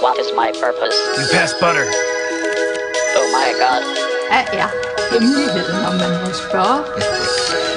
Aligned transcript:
What 0.00 0.16
is 0.18 0.30
my 0.32 0.52
purpose? 0.52 0.94
You 1.18 1.26
pass 1.32 1.52
butter. 1.60 1.86
Oh 3.18 3.28
my 3.38 3.50
god. 3.62 3.82
Hvad 4.30 4.44
er 4.60 4.68
hemmeligheden, 5.12 5.86
om 5.88 5.94
man 6.02 6.12
må 6.22 6.30
spørge? 6.46 6.80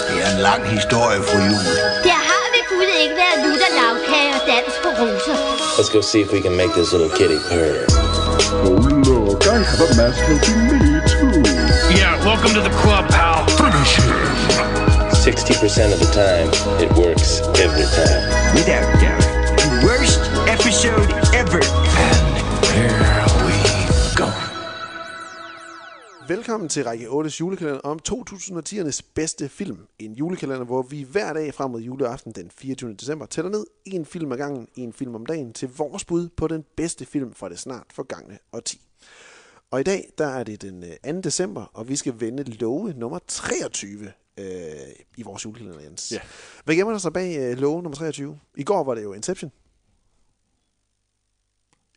Det 0.07 0.17
er 0.26 0.29
en 0.36 0.42
lang 0.49 0.62
historie, 0.78 1.20
fru 1.28 1.38
Jul. 1.49 1.65
Der 2.10 2.20
har 2.29 2.44
ved 2.54 2.63
Gud 2.71 2.89
ikke 3.04 3.15
været 3.23 3.38
lutter 3.46 3.71
lavkage 3.79 4.31
og 4.38 4.42
dans 4.52 4.73
på 4.84 4.89
roser. 4.99 5.36
Let's 5.77 5.91
go 5.95 6.02
see 6.02 6.21
if 6.25 6.29
we 6.36 6.41
can 6.45 6.55
make 6.61 6.71
this 6.79 6.89
little 6.93 7.11
kitty 7.20 7.39
purr. 7.49 7.75
Oh, 8.65 8.77
look, 9.09 9.41
I 9.55 9.57
have 9.71 9.81
a 9.85 9.89
mask 9.99 10.19
helping 10.29 10.61
me, 10.69 10.79
too. 11.13 11.41
Yeah, 11.99 12.13
welcome 12.29 12.51
to 12.57 12.61
the 12.69 12.75
club, 12.81 13.03
pal. 13.15 13.38
Finish 13.61 13.93
him. 14.01 14.15
60% 15.25 15.93
of 15.95 15.99
the 16.03 16.11
time, 16.23 16.47
it 16.83 16.91
works 17.03 17.29
every 17.65 17.88
time. 17.99 18.21
Without 18.57 18.85
doubt, 19.03 19.25
the 19.63 19.69
worst 19.88 20.21
episode 20.55 21.09
ever. 21.41 21.62
Velkommen 26.31 26.70
til 26.70 26.84
række 26.84 27.08
8's 27.08 27.40
julekalender 27.40 27.80
om 27.80 27.99
2010'ernes 28.09 29.02
bedste 29.13 29.49
film. 29.49 29.88
En 29.99 30.13
julekalender, 30.13 30.66
hvor 30.66 30.81
vi 30.81 31.04
hver 31.04 31.34
dag 31.34 31.54
frem 31.54 31.71
mod 31.71 31.81
juleaften 31.81 32.31
den 32.31 32.52
24. 32.52 32.94
december 32.94 33.26
tæller 33.26 33.52
ned 33.52 33.66
en 33.85 34.05
film 34.05 34.31
ad 34.31 34.38
gangen, 34.38 34.67
en 34.76 34.94
film 34.94 35.16
om 35.16 35.26
dagen, 35.26 35.54
til 35.54 35.70
vores 35.77 36.05
bud 36.05 36.30
på 36.30 36.48
den 36.48 36.66
bedste 36.76 37.05
film 37.05 37.34
fra 37.34 37.49
det 37.49 37.59
snart 37.59 37.85
forgangne 37.94 38.40
årti. 38.54 38.81
Og 39.71 39.80
i 39.80 39.84
dag, 39.84 40.09
der 40.17 40.26
er 40.26 40.44
det 40.44 40.62
den 40.62 40.84
øh, 40.84 41.13
2. 41.13 41.21
december, 41.21 41.66
og 41.73 41.90
vi 41.90 41.95
skal 41.95 42.20
vende 42.20 42.43
love 42.43 42.93
nummer 42.93 43.20
23 43.27 44.12
øh, 44.38 44.45
i 45.18 45.23
vores 45.23 45.45
julekalender, 45.45 45.82
Jens. 45.82 46.12
Ja. 46.12 46.20
Hvad 46.66 46.76
gemmer 46.76 46.91
der 46.91 46.99
sig 46.99 47.13
bag 47.13 47.38
øh, 47.40 47.57
love 47.57 47.84
nummer 47.84 47.98
23? 47.98 48.40
I 48.57 48.63
går 48.63 48.84
var 48.84 48.95
det 48.95 49.04
jo 49.04 49.13
Inception. 49.13 49.52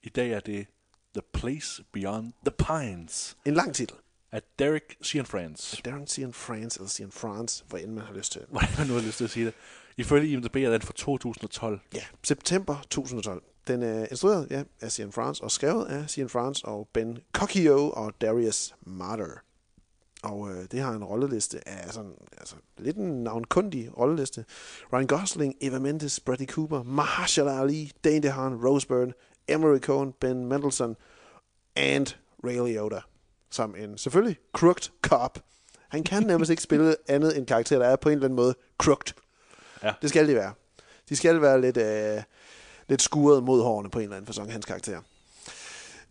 I 0.03 0.09
dag 0.09 0.31
er 0.31 0.41
det 0.41 0.67
The 1.15 1.23
Place 1.33 1.85
Beyond 1.93 2.33
the 2.47 2.55
Pines 2.67 3.37
En 3.45 3.55
lang 3.55 3.75
titel. 3.75 3.97
Af 4.35 4.43
Derek 4.59 4.97
Cianfrance. 5.03 5.83
Darren 5.85 6.07
Cian 6.07 6.33
France, 6.33 6.79
eller 6.79 6.89
Cian 6.89 7.11
France, 7.11 7.65
hvor 7.69 7.79
end 7.79 7.93
man 7.93 8.05
har 8.05 8.15
lyst 8.15 8.33
til. 8.33 8.43
Hvordan 8.51 8.69
man 8.79 8.87
nu 8.87 8.95
har 8.95 9.01
lyst 9.01 9.17
til 9.17 9.25
at 9.25 9.31
sige 9.31 9.47
det. 9.47 9.55
Ifølge 9.97 10.29
IMDb 10.33 10.57
er 10.57 10.71
den 10.71 10.83
fra 10.83 10.93
2012. 10.97 11.81
Ja, 11.95 12.03
september 12.23 12.77
2012. 12.91 13.43
Den 13.67 13.83
er 13.83 14.07
instrueret 14.11 14.47
ja, 14.51 14.63
af 14.81 14.93
Cian 14.93 15.13
France 15.13 15.45
og 15.45 15.51
skrevet 15.51 15.87
af 15.87 16.11
Cian 16.11 16.29
France 16.29 16.65
og 16.65 16.89
Ben 16.93 17.19
Cockio 17.33 17.91
og 17.91 18.21
Darius 18.21 18.75
Martyr. 18.81 19.35
Og 20.23 20.51
øh, 20.51 20.65
det 20.71 20.81
har 20.81 20.93
en 20.93 21.05
rolleliste 21.05 21.69
af 21.69 21.93
sådan, 21.93 22.15
altså, 22.39 22.57
lidt 22.79 22.97
en 22.97 23.25
navnkundig 23.25 23.99
rolleliste. 23.99 24.45
Ryan 24.93 25.07
Gosling, 25.07 25.55
Eva 25.61 25.79
Mendes, 25.79 26.21
Bradley 26.21 26.47
Cooper, 26.47 26.83
Mahershala 26.83 27.61
Ali, 27.61 27.93
Dane 28.05 28.23
DeHaan, 28.23 28.67
Rose 28.67 28.87
Byrne, 28.87 29.13
Emery 29.49 29.79
Cohen, 29.79 30.13
Ben 30.13 30.47
Mendelsohn 30.47 30.97
and 31.77 32.07
Ray 32.45 32.69
Liotta. 32.69 33.01
Som 33.55 33.75
en 33.79 33.99
selvfølgelig 33.99 34.37
crooked 34.53 34.91
cop. 35.03 35.39
Han 35.89 36.03
kan 36.05 36.23
nærmest 36.23 36.51
ikke 36.51 36.63
spille 36.63 36.97
andet 37.09 37.39
end 37.39 37.47
karakter, 37.47 37.79
der 37.79 37.87
er 37.87 37.97
på 37.97 38.09
en 38.09 38.13
eller 38.13 38.25
anden 38.27 38.37
måde 38.37 38.55
crooked. 38.79 39.15
Ja. 39.83 39.93
Det 40.03 40.11
skal 40.11 40.29
de 40.29 40.35
være. 40.35 40.53
De 41.09 41.17
skal 41.17 41.41
være 41.41 41.61
lidt, 41.61 41.77
øh, 41.77 42.23
lidt 42.89 43.03
skuret 43.03 43.43
mod 43.43 43.63
hårene 43.63 43.91
på 43.91 43.99
en 43.99 44.03
eller 44.03 44.17
anden 44.17 44.27
fasong, 44.27 44.53
hans 44.53 44.65
karakter. 44.67 45.01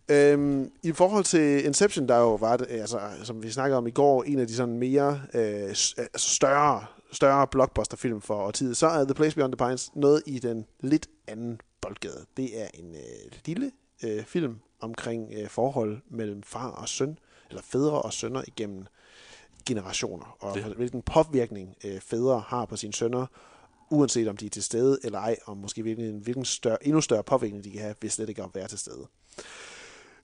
Øhm, 0.08 0.70
I 0.82 0.92
forhold 0.92 1.24
til 1.24 1.64
Inception, 1.66 2.08
der 2.08 2.16
jo 2.18 2.34
var 2.34 2.56
det, 2.56 2.66
altså, 2.70 3.00
som 3.22 3.42
vi 3.42 3.50
snakkede 3.50 3.78
om 3.78 3.86
i 3.86 3.90
går, 3.90 4.22
en 4.22 4.38
af 4.38 4.46
de 4.46 4.54
sådan 4.54 4.78
mere 4.78 5.22
øh, 5.34 5.74
s- 5.74 5.94
altså 5.98 6.28
større, 6.30 6.84
større 7.12 7.46
blockbusterfilm 7.46 8.20
for 8.20 8.34
årtiet, 8.34 8.76
så 8.76 8.86
er 8.86 9.04
The 9.04 9.14
Place 9.14 9.36
Beyond 9.36 9.52
the 9.56 9.66
Pines 9.66 9.90
noget 9.94 10.22
i 10.26 10.38
den 10.38 10.66
lidt 10.80 11.06
anden 11.28 11.60
boldgade. 11.80 12.24
Det 12.36 12.62
er 12.62 12.66
en 12.74 12.94
øh, 12.94 13.32
lille 13.44 13.72
øh, 14.04 14.24
film 14.24 14.58
omkring 14.80 15.32
øh, 15.36 15.48
forhold 15.48 15.98
mellem 16.10 16.42
far 16.42 16.68
og 16.70 16.88
søn, 16.88 17.18
eller 17.48 17.62
fædre 17.62 18.02
og 18.02 18.12
sønner 18.12 18.42
igennem 18.46 18.86
generationer, 19.66 20.36
og 20.40 20.54
Det- 20.54 20.64
hvilken 20.64 21.02
påvirkning 21.02 21.74
øh, 21.84 22.00
fædre 22.00 22.40
har 22.46 22.64
på 22.64 22.76
sine 22.76 22.92
sønner, 22.92 23.26
uanset 23.90 24.28
om 24.28 24.36
de 24.36 24.46
er 24.46 24.50
til 24.50 24.62
stede 24.62 24.98
eller 25.04 25.18
ej, 25.18 25.36
og 25.46 25.56
måske 25.56 25.82
hvilken, 25.82 26.18
hvilken 26.18 26.44
større, 26.44 26.86
endnu 26.86 27.00
større 27.00 27.22
påvirkning 27.24 27.64
de 27.64 27.70
kan 27.70 27.80
have, 27.80 27.94
hvis 28.00 28.12
slet 28.12 28.28
ikke 28.28 28.42
at 28.42 28.50
være 28.54 28.68
til 28.68 28.78
stede. 28.78 29.06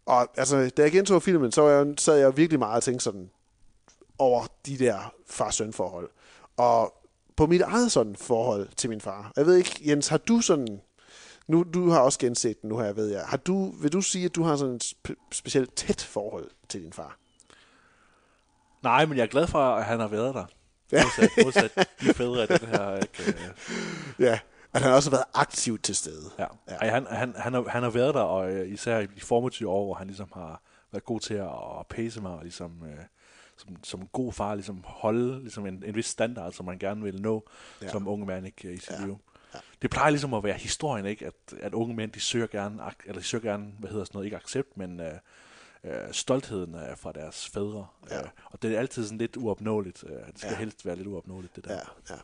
Og 0.07 0.29
altså, 0.37 0.71
da 0.77 0.83
jeg 0.83 0.93
gentog 0.93 1.23
filmen, 1.23 1.53
så 1.53 1.67
jeg, 1.69 1.95
sad 1.99 2.17
jeg 2.19 2.37
virkelig 2.37 2.59
meget 2.59 2.77
og 2.77 2.83
tænkte 2.83 3.05
sådan 3.05 3.31
over 4.19 4.45
de 4.67 4.79
der 4.79 5.15
far-søn 5.27 5.73
forhold. 5.73 6.11
Og 6.57 6.95
på 7.37 7.47
mit 7.47 7.61
eget 7.61 7.93
sådan 7.93 8.17
forhold 8.17 8.69
til 8.77 8.91
min 8.91 9.01
far. 9.01 9.33
Jeg 9.37 9.47
ved 9.47 9.57
ikke, 9.57 9.81
Jens, 9.87 10.09
har 10.09 10.19
du 10.19 10.41
sådan... 10.41 10.81
Nu, 11.51 11.63
du 11.75 11.91
har 11.91 12.01
også 12.01 12.19
genset 12.19 12.63
den 12.63 12.69
nu 12.69 12.79
her, 12.79 12.93
ved 12.93 13.07
jeg. 13.09 13.23
Har 13.27 13.37
du, 13.37 13.71
vil 13.83 13.93
du 13.93 14.01
sige, 14.01 14.25
at 14.25 14.35
du 14.35 14.43
har 14.43 14.57
sådan 14.57 14.75
et 14.75 14.85
spe- 14.85 15.29
specielt 15.33 15.75
tæt 15.75 16.01
forhold 16.03 16.51
til 16.69 16.83
din 16.83 16.93
far? 16.93 17.17
Nej, 18.83 19.07
men 19.07 19.17
jeg 19.19 19.23
er 19.23 19.27
glad 19.27 19.47
for, 19.47 19.59
at 19.59 19.85
han 19.85 20.01
har 20.01 20.09
været 20.09 20.35
der. 20.35 20.45
Ja. 20.93 21.03
Modsat, 21.05 21.31
modsat 21.45 21.89
de 22.01 22.15
fædre 22.15 22.43
af 22.43 22.49
den 22.59 22.69
her. 22.69 22.97
Ikke? 22.97 23.23
øh, 23.27 23.35
Ja. 24.27 24.39
At 24.73 24.83
han 24.83 24.93
også 24.93 25.11
har 25.11 25.17
været 25.17 25.27
aktivt 25.35 25.83
til 25.85 25.97
stede. 25.97 26.31
Ja. 26.39 26.47
ja. 26.69 26.75
Ej, 26.75 26.89
han, 26.89 27.07
han, 27.11 27.35
han, 27.37 27.55
har, 27.55 27.65
han 27.69 27.83
har 27.83 27.91
været 27.91 28.15
der, 28.15 28.21
og 28.21 28.51
øh, 28.53 28.73
især 28.73 28.99
i 28.99 29.07
de 29.07 29.21
formative 29.21 29.69
år, 29.69 29.85
hvor 29.85 29.95
han 29.95 30.07
ligesom 30.07 30.29
har 30.35 30.63
været 30.93 31.05
god 31.05 31.21
til 31.21 31.35
at, 31.35 31.47
at 31.81 31.87
pace 31.89 32.21
mig, 32.21 32.31
og 32.33 32.43
ligesom, 32.43 32.73
øh, 32.85 33.05
som, 33.57 33.77
som 33.85 34.01
en 34.01 34.09
god 34.13 34.33
far 34.33 34.55
ligesom 34.55 34.85
holde 34.87 35.41
ligesom 35.41 35.67
en, 35.67 35.83
en 35.87 35.95
vis 35.95 36.07
standard, 36.07 36.53
som 36.53 36.67
man 36.67 36.79
gerne 36.79 37.03
vil 37.03 37.23
nå 37.23 37.49
Ja. 37.83 37.89
som 37.89 38.09
unge 38.09 38.27
mand 38.27 38.47
ikke, 38.47 38.73
i 38.73 38.79
sit 38.79 38.91
Ja. 38.91 39.07
Ja. 39.55 39.59
Det 39.83 39.91
plejer 39.91 40.11
ligesom 40.11 40.35
at 40.35 40.45
være 40.45 40.59
historien, 40.59 41.07
ikke? 41.07 41.27
At, 41.27 41.59
at 41.61 41.75
unge 41.75 41.95
mænd, 41.95 42.13
de 42.13 42.21
søger 42.21 42.47
gerne, 42.47 42.83
eller 43.05 43.21
de 43.21 43.27
søger 43.27 43.43
gerne, 43.43 43.73
hvad 43.79 43.91
hedder 43.91 44.05
sådan 44.05 44.17
noget, 44.17 44.27
ikke 44.27 44.37
accept, 44.37 44.77
men 44.77 45.01
øh, 45.01 45.13
øh, 45.85 46.13
stoltheden 46.13 46.75
øh, 46.75 46.97
fra 46.97 47.13
deres 47.13 47.49
fædre. 47.49 47.87
Ja. 48.11 48.21
Øh, 48.21 48.29
og 48.45 48.63
det 48.63 48.75
er 48.75 48.79
altid 48.79 49.05
sådan 49.05 49.19
lidt 49.19 49.37
uopnåeligt. 49.37 50.05
Øh, 50.07 50.13
det 50.13 50.39
skal 50.39 50.51
ja. 50.51 50.57
helst 50.57 50.87
være 50.87 50.97
lidt 50.97 51.09
uopnåeligt, 51.09 51.57
det 51.57 51.65
der. 51.65 51.73
Ja, 51.73 51.81
ja 52.11 52.15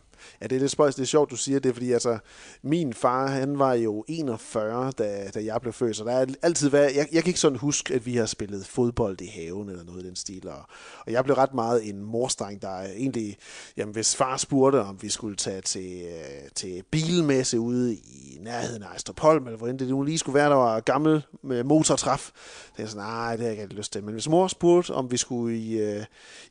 ja, 0.40 0.46
det 0.46 0.56
er 0.56 0.60
lidt 0.60 0.70
spøjst. 0.70 0.96
Det 0.96 1.02
er 1.02 1.06
sjovt, 1.06 1.30
du 1.30 1.36
siger 1.36 1.58
det, 1.58 1.74
fordi 1.74 1.92
altså, 1.92 2.18
min 2.62 2.94
far, 2.94 3.26
han 3.26 3.58
var 3.58 3.74
jo 3.74 4.04
41, 4.08 4.92
da, 4.98 5.30
da 5.34 5.44
jeg 5.44 5.60
blev 5.60 5.72
født, 5.72 5.96
så 5.96 6.04
der 6.04 6.12
er 6.12 6.26
altid 6.42 6.68
været, 6.68 6.96
jeg, 6.96 7.08
jeg 7.12 7.22
kan 7.22 7.30
ikke 7.30 7.40
sådan 7.40 7.58
huske, 7.58 7.94
at 7.94 8.06
vi 8.06 8.16
har 8.16 8.26
spillet 8.26 8.66
fodbold 8.66 9.20
i 9.20 9.26
haven 9.26 9.68
eller 9.68 9.84
noget 9.84 10.02
i 10.02 10.06
den 10.06 10.16
stil, 10.16 10.48
og, 10.48 10.62
og 11.06 11.12
jeg 11.12 11.24
blev 11.24 11.36
ret 11.36 11.54
meget 11.54 11.88
en 11.88 12.04
morstreng, 12.04 12.62
der 12.62 12.80
egentlig, 12.80 13.36
jamen 13.76 13.92
hvis 13.92 14.16
far 14.16 14.36
spurgte, 14.36 14.82
om 14.82 15.02
vi 15.02 15.08
skulle 15.08 15.36
tage 15.36 15.60
til, 15.60 16.02
øh, 16.06 16.50
til 16.54 16.82
bilmesse 16.90 17.60
ude 17.60 17.94
i 17.94 18.38
nærheden 18.40 18.82
af 18.82 18.86
Ejstrupholm, 18.86 19.46
eller 19.46 19.58
hvor 19.58 19.68
end 19.68 19.78
det 19.78 19.88
nu 19.88 20.02
lige 20.02 20.18
skulle 20.18 20.34
være, 20.34 20.50
der 20.50 20.56
var 20.56 20.80
gammel 20.80 21.22
med 21.42 21.64
motortræf, 21.64 22.20
så 22.20 22.72
jeg 22.78 22.88
sådan, 22.88 23.06
nej, 23.06 23.30
det 23.30 23.40
har 23.40 23.46
jeg 23.46 23.52
ikke 23.52 23.62
rigtig 23.62 23.78
lyst 23.78 23.92
til. 23.92 24.04
Men 24.04 24.12
hvis 24.12 24.28
mor 24.28 24.48
spurgte, 24.48 24.90
om 24.90 25.10
vi 25.10 25.16
skulle 25.16 25.58
i, 25.58 25.78
øh, 25.78 26.04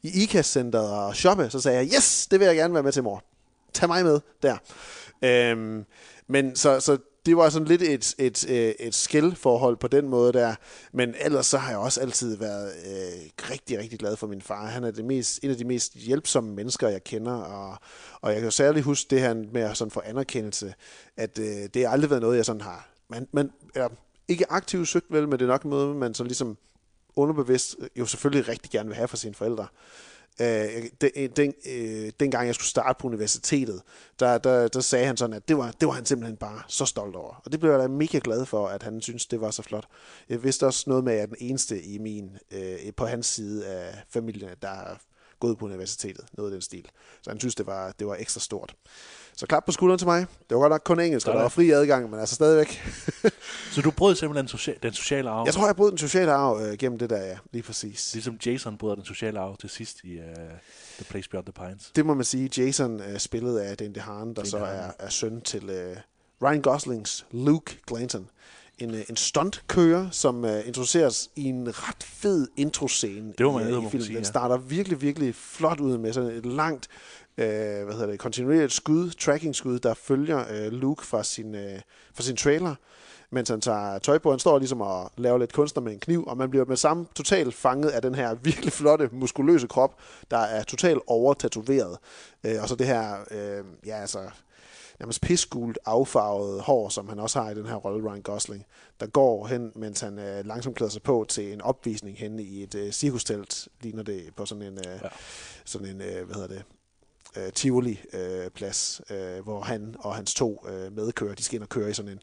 i 0.03 0.23
IKAS-centeret 0.23 0.89
og 0.89 1.15
shoppe, 1.15 1.49
så 1.49 1.59
sagde 1.59 1.77
jeg, 1.77 1.87
yes, 1.95 2.27
det 2.31 2.39
vil 2.39 2.45
jeg 2.45 2.55
gerne 2.55 2.73
være 2.73 2.83
med 2.83 2.91
til, 2.91 3.03
mor 3.03 3.23
tag 3.75 3.87
mig 3.87 4.03
med 4.03 4.19
der. 4.43 4.57
Øhm, 5.23 5.85
men 6.27 6.55
så, 6.55 6.79
så 6.79 6.97
det 7.25 7.37
var 7.37 7.49
sådan 7.49 7.67
lidt 7.67 7.81
et, 7.81 8.15
et, 8.17 8.49
øh, 8.49 8.55
et, 8.55 8.75
et 8.79 8.95
skældforhold 8.95 9.77
på 9.77 9.87
den 9.87 10.09
måde 10.09 10.33
der. 10.33 10.55
Men 10.91 11.15
ellers 11.19 11.45
så 11.45 11.57
har 11.57 11.69
jeg 11.69 11.79
også 11.79 12.01
altid 12.01 12.37
været 12.37 12.73
øh, 12.85 13.49
rigtig, 13.51 13.79
rigtig 13.79 13.99
glad 13.99 14.15
for 14.15 14.27
min 14.27 14.41
far. 14.41 14.65
Han 14.65 14.83
er 14.83 14.91
det 14.91 15.05
mest, 15.05 15.39
en 15.43 15.49
af 15.49 15.57
de 15.57 15.65
mest 15.65 15.93
hjælpsomme 15.93 16.53
mennesker, 16.53 16.89
jeg 16.89 17.03
kender. 17.03 17.33
Og, 17.33 17.77
og 18.21 18.31
jeg 18.31 18.39
kan 18.39 18.45
jo 18.45 18.51
særligt 18.51 18.85
huske 18.85 19.07
det 19.09 19.19
her 19.19 19.33
med 19.33 19.61
at 19.61 19.77
sådan 19.77 19.91
få 19.91 20.01
anerkendelse, 20.05 20.73
at 21.17 21.39
øh, 21.39 21.69
det 21.73 21.85
har 21.85 21.89
aldrig 21.89 22.09
været 22.09 22.21
noget, 22.21 22.37
jeg 22.37 22.45
sådan 22.45 22.61
har... 22.61 22.89
Man, 23.09 23.27
man, 23.31 23.51
eller, 23.75 23.89
ikke 24.27 24.51
aktivt 24.51 24.87
søgt 24.87 25.05
vel, 25.09 25.27
men 25.27 25.39
det 25.39 25.41
er 25.41 25.49
nok 25.49 25.65
noget, 25.65 25.95
man 25.95 26.13
så 26.13 26.23
ligesom 26.23 26.57
underbevidst 27.15 27.75
øh, 27.79 27.87
jo 27.95 28.05
selvfølgelig 28.05 28.47
rigtig 28.47 28.71
gerne 28.71 28.89
vil 28.89 28.95
have 28.95 29.07
for 29.07 29.17
sine 29.17 29.35
forældre. 29.35 29.67
Øh, 30.41 30.83
den, 31.01 31.11
øh, 31.15 31.29
den, 31.35 31.53
øh, 31.65 32.11
dengang 32.19 32.47
jeg 32.47 32.55
skulle 32.55 32.67
starte 32.67 32.97
på 32.99 33.07
universitetet, 33.07 33.81
der, 34.19 34.37
der, 34.37 34.67
der 34.67 34.79
sagde 34.79 35.05
han 35.05 35.17
sådan, 35.17 35.35
at 35.35 35.47
det 35.47 35.57
var, 35.57 35.71
det 35.71 35.87
var 35.87 35.93
han 35.93 36.05
simpelthen 36.05 36.37
bare 36.37 36.61
så 36.67 36.85
stolt 36.85 37.15
over. 37.15 37.41
Og 37.45 37.51
det 37.51 37.59
blev 37.59 37.71
jeg 37.71 37.79
da 37.79 37.87
mega 37.87 38.19
glad 38.23 38.45
for, 38.45 38.67
at 38.67 38.83
han 38.83 39.01
synes 39.01 39.25
det 39.25 39.41
var 39.41 39.51
så 39.51 39.61
flot. 39.61 39.87
Jeg 40.29 40.43
vidste 40.43 40.65
også 40.65 40.83
noget 40.87 41.03
med, 41.03 41.13
at 41.13 41.17
jeg 41.17 41.23
er 41.23 41.27
den 41.27 41.37
eneste 41.39 41.83
i 41.83 41.97
min, 41.97 42.37
øh, 42.51 42.93
på 42.97 43.05
hans 43.05 43.25
side 43.25 43.67
af 43.67 44.03
familien, 44.09 44.49
der 44.61 44.97
gået 45.39 45.57
på 45.57 45.65
universitetet, 45.65 46.25
noget 46.33 46.49
af 46.51 46.53
den 46.53 46.61
stil. 46.61 46.85
Så 47.21 47.29
han 47.29 47.39
synes, 47.39 47.55
det 47.55 47.65
var, 47.65 47.93
det 47.99 48.07
var 48.07 48.15
ekstra 48.19 48.39
stort. 48.39 48.75
Så 49.37 49.45
klap 49.45 49.65
på 49.65 49.71
skulderen 49.71 49.97
til 49.99 50.07
mig. 50.07 50.19
Det 50.19 50.55
var 50.55 50.61
godt 50.61 50.71
nok 50.71 50.81
kun 50.85 50.99
engelsk, 50.99 51.27
og 51.27 51.33
der 51.33 51.41
var 51.41 51.49
fri 51.49 51.71
adgang, 51.71 52.09
men 52.09 52.19
altså 52.19 52.35
stadigvæk. 52.35 52.81
Så 53.73 53.81
du 53.81 53.91
brød 53.91 54.15
simpelthen 54.15 54.47
den, 54.47 54.59
socia- 54.59 54.79
den 54.83 54.93
sociale 54.93 55.29
arv? 55.29 55.45
Jeg 55.45 55.53
tror, 55.53 55.65
jeg 55.65 55.75
brød 55.75 55.89
den 55.89 55.97
sociale 55.97 56.31
arv 56.31 56.61
øh, 56.61 56.77
gennem 56.77 56.99
det 56.99 57.09
der, 57.09 57.25
ja, 57.25 57.37
lige 57.53 57.63
præcis. 57.63 58.13
Ligesom 58.13 58.37
Jason 58.45 58.77
bryder 58.77 58.95
den 58.95 59.05
sociale 59.05 59.39
arv 59.39 59.57
til 59.57 59.69
sidst 59.69 59.97
i 60.03 60.17
uh, 60.17 60.23
The 60.95 61.05
Place 61.09 61.29
Beyond 61.29 61.45
the 61.45 61.65
Pines. 61.65 61.91
Det 61.95 62.05
må 62.05 62.13
man 62.13 62.25
sige. 62.25 62.49
Jason 62.57 62.99
er 62.99 63.17
spillet 63.17 63.59
af 63.59 63.77
Dane 63.77 63.93
DeHaan, 63.93 64.27
der 64.27 64.33
Dane 64.33 64.47
så 64.47 64.57
er, 64.57 64.91
er 64.99 65.09
søn 65.09 65.41
til 65.41 65.63
uh, 65.63 65.97
Ryan 66.43 66.61
Goslings 66.61 67.25
Luke 67.31 67.77
Glanton. 67.87 68.29
En, 68.77 68.89
uh, 68.89 68.99
en 69.09 69.15
stuntkører, 69.15 70.09
som 70.11 70.43
uh, 70.43 70.67
introduceres 70.67 71.29
i 71.35 71.43
en 71.43 71.67
ret 71.67 72.03
fed 72.03 72.47
introscene 72.57 73.33
Det 73.37 73.45
må 73.45 73.51
man 73.51 73.61
i, 73.61 73.65
eddermame 73.65 73.87
i 73.87 73.91
filmen. 73.91 74.05
sige, 74.05 74.17
Den 74.17 74.25
starter 74.25 74.57
virkelig, 74.57 75.01
virkelig 75.01 75.35
flot 75.35 75.79
ud 75.79 75.97
med 75.97 76.13
sådan 76.13 76.29
et 76.29 76.45
langt 76.45 76.89
øh, 77.37 77.83
hvad 77.83 77.93
hedder 77.93 78.07
det, 78.07 78.19
kontinuerligt 78.19 78.73
skud, 78.73 79.11
tracking 79.11 79.55
skud, 79.55 79.79
der 79.79 79.93
følger 79.93 80.43
øh, 80.51 80.71
Luke 80.71 81.05
fra 81.05 81.23
sin, 81.23 81.55
øh, 81.55 81.79
fra 82.13 82.23
sin 82.23 82.35
trailer, 82.35 82.75
mens 83.29 83.49
han 83.49 83.61
tager 83.61 83.99
tøj 83.99 84.17
på. 84.17 84.29
Han 84.29 84.39
står 84.39 84.59
ligesom 84.59 84.81
og 84.81 85.11
laver 85.17 85.37
lidt 85.37 85.53
kunstner 85.53 85.83
med 85.83 85.93
en 85.93 85.99
kniv, 85.99 86.23
og 86.27 86.37
man 86.37 86.49
bliver 86.49 86.65
med 86.65 86.77
samme 86.77 87.05
totalt 87.15 87.53
fanget 87.53 87.89
af 87.89 88.01
den 88.01 88.15
her 88.15 88.35
virkelig 88.43 88.73
flotte, 88.73 89.09
muskuløse 89.11 89.67
krop, 89.67 89.99
der 90.31 90.37
er 90.37 90.63
totalt 90.63 90.99
overtatoveret. 91.07 91.97
Øh, 92.43 92.61
og 92.61 92.69
så 92.69 92.75
det 92.75 92.87
her, 92.87 93.15
øh, 93.31 93.63
ja 93.85 93.95
altså, 94.01 94.19
nærmest 94.99 95.21
pissgult 95.21 95.79
affarvet 95.85 96.61
hår, 96.61 96.89
som 96.89 97.09
han 97.09 97.19
også 97.19 97.41
har 97.41 97.51
i 97.51 97.55
den 97.55 97.65
her 97.65 97.75
rolle, 97.75 98.09
Ryan 98.09 98.21
Gosling, 98.21 98.65
der 98.99 99.07
går 99.07 99.47
hen, 99.47 99.71
mens 99.75 99.99
han 99.99 100.19
øh, 100.19 100.45
langsomt 100.45 100.75
klæder 100.75 100.91
sig 100.91 101.01
på 101.01 101.25
til 101.29 101.53
en 101.53 101.61
opvisning 101.61 102.17
henne 102.17 102.43
i 102.43 102.63
et 102.63 102.75
øh, 102.75 102.91
cirkustelt, 102.91 103.67
ligner 103.81 104.03
det 104.03 104.35
på 104.35 104.45
sådan 104.45 104.63
en, 104.63 104.77
øh, 104.77 104.99
ja. 105.03 105.09
sådan 105.65 105.87
en 105.87 106.01
øh, 106.01 106.25
hvad 106.25 106.35
hedder 106.35 106.47
det, 106.47 106.63
øh, 107.37 107.51
Tivoli-plads, 107.53 109.01
øh, 109.09 109.43
hvor 109.43 109.61
han 109.61 109.95
og 109.99 110.15
hans 110.15 110.33
to 110.33 110.65
øh, 110.69 110.91
medkører, 110.91 111.35
de 111.35 111.43
skal 111.43 111.55
ind 111.55 111.63
og 111.63 111.69
køre 111.69 111.89
i 111.89 111.93
sådan 111.93 112.11
en, 112.11 112.19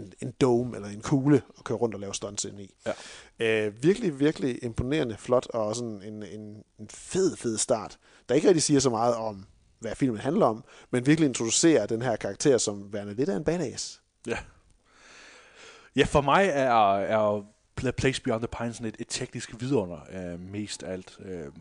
en, 0.00 0.12
en 0.20 0.32
dome 0.40 0.76
eller 0.76 0.88
en 0.88 1.00
kugle 1.00 1.42
og 1.56 1.64
køre 1.64 1.78
rundt 1.78 1.94
og 1.94 2.00
lave 2.00 2.14
stunts 2.14 2.44
ind 2.44 2.60
i. 2.60 2.74
Ja. 2.86 2.92
Øh, 3.66 3.82
virkelig, 3.82 4.20
virkelig 4.20 4.64
imponerende, 4.64 5.16
flot 5.18 5.46
og 5.46 5.76
sådan 5.76 6.02
en, 6.02 6.22
en, 6.22 6.62
en 6.78 6.88
fed, 6.90 7.36
fed 7.36 7.58
start, 7.58 7.98
der 8.28 8.34
ikke 8.34 8.48
rigtig 8.48 8.62
siger 8.62 8.80
så 8.80 8.90
meget 8.90 9.14
om, 9.14 9.46
hvad 9.80 9.94
filmen 9.94 10.20
handler 10.20 10.46
om, 10.46 10.64
men 10.90 11.06
virkelig 11.06 11.28
introducerer 11.28 11.86
den 11.86 12.02
her 12.02 12.16
karakter 12.16 12.58
som 12.58 12.92
værende 12.92 13.14
lidt 13.14 13.28
af 13.28 13.36
en 13.36 13.44
badass. 13.44 14.02
Ja. 14.26 14.38
Ja, 15.96 16.04
for 16.04 16.20
mig 16.20 16.46
er, 16.46 16.96
er 16.96 17.46
Place 17.96 18.22
Beyond 18.22 18.40
the 18.40 18.48
Pines 18.58 18.80
et, 18.80 18.96
et 18.98 19.06
teknisk 19.08 19.60
vidunder 19.60 19.98
øh, 20.12 20.40
mest 20.40 20.82
alt. 20.82 21.18
Øh, 21.24 21.52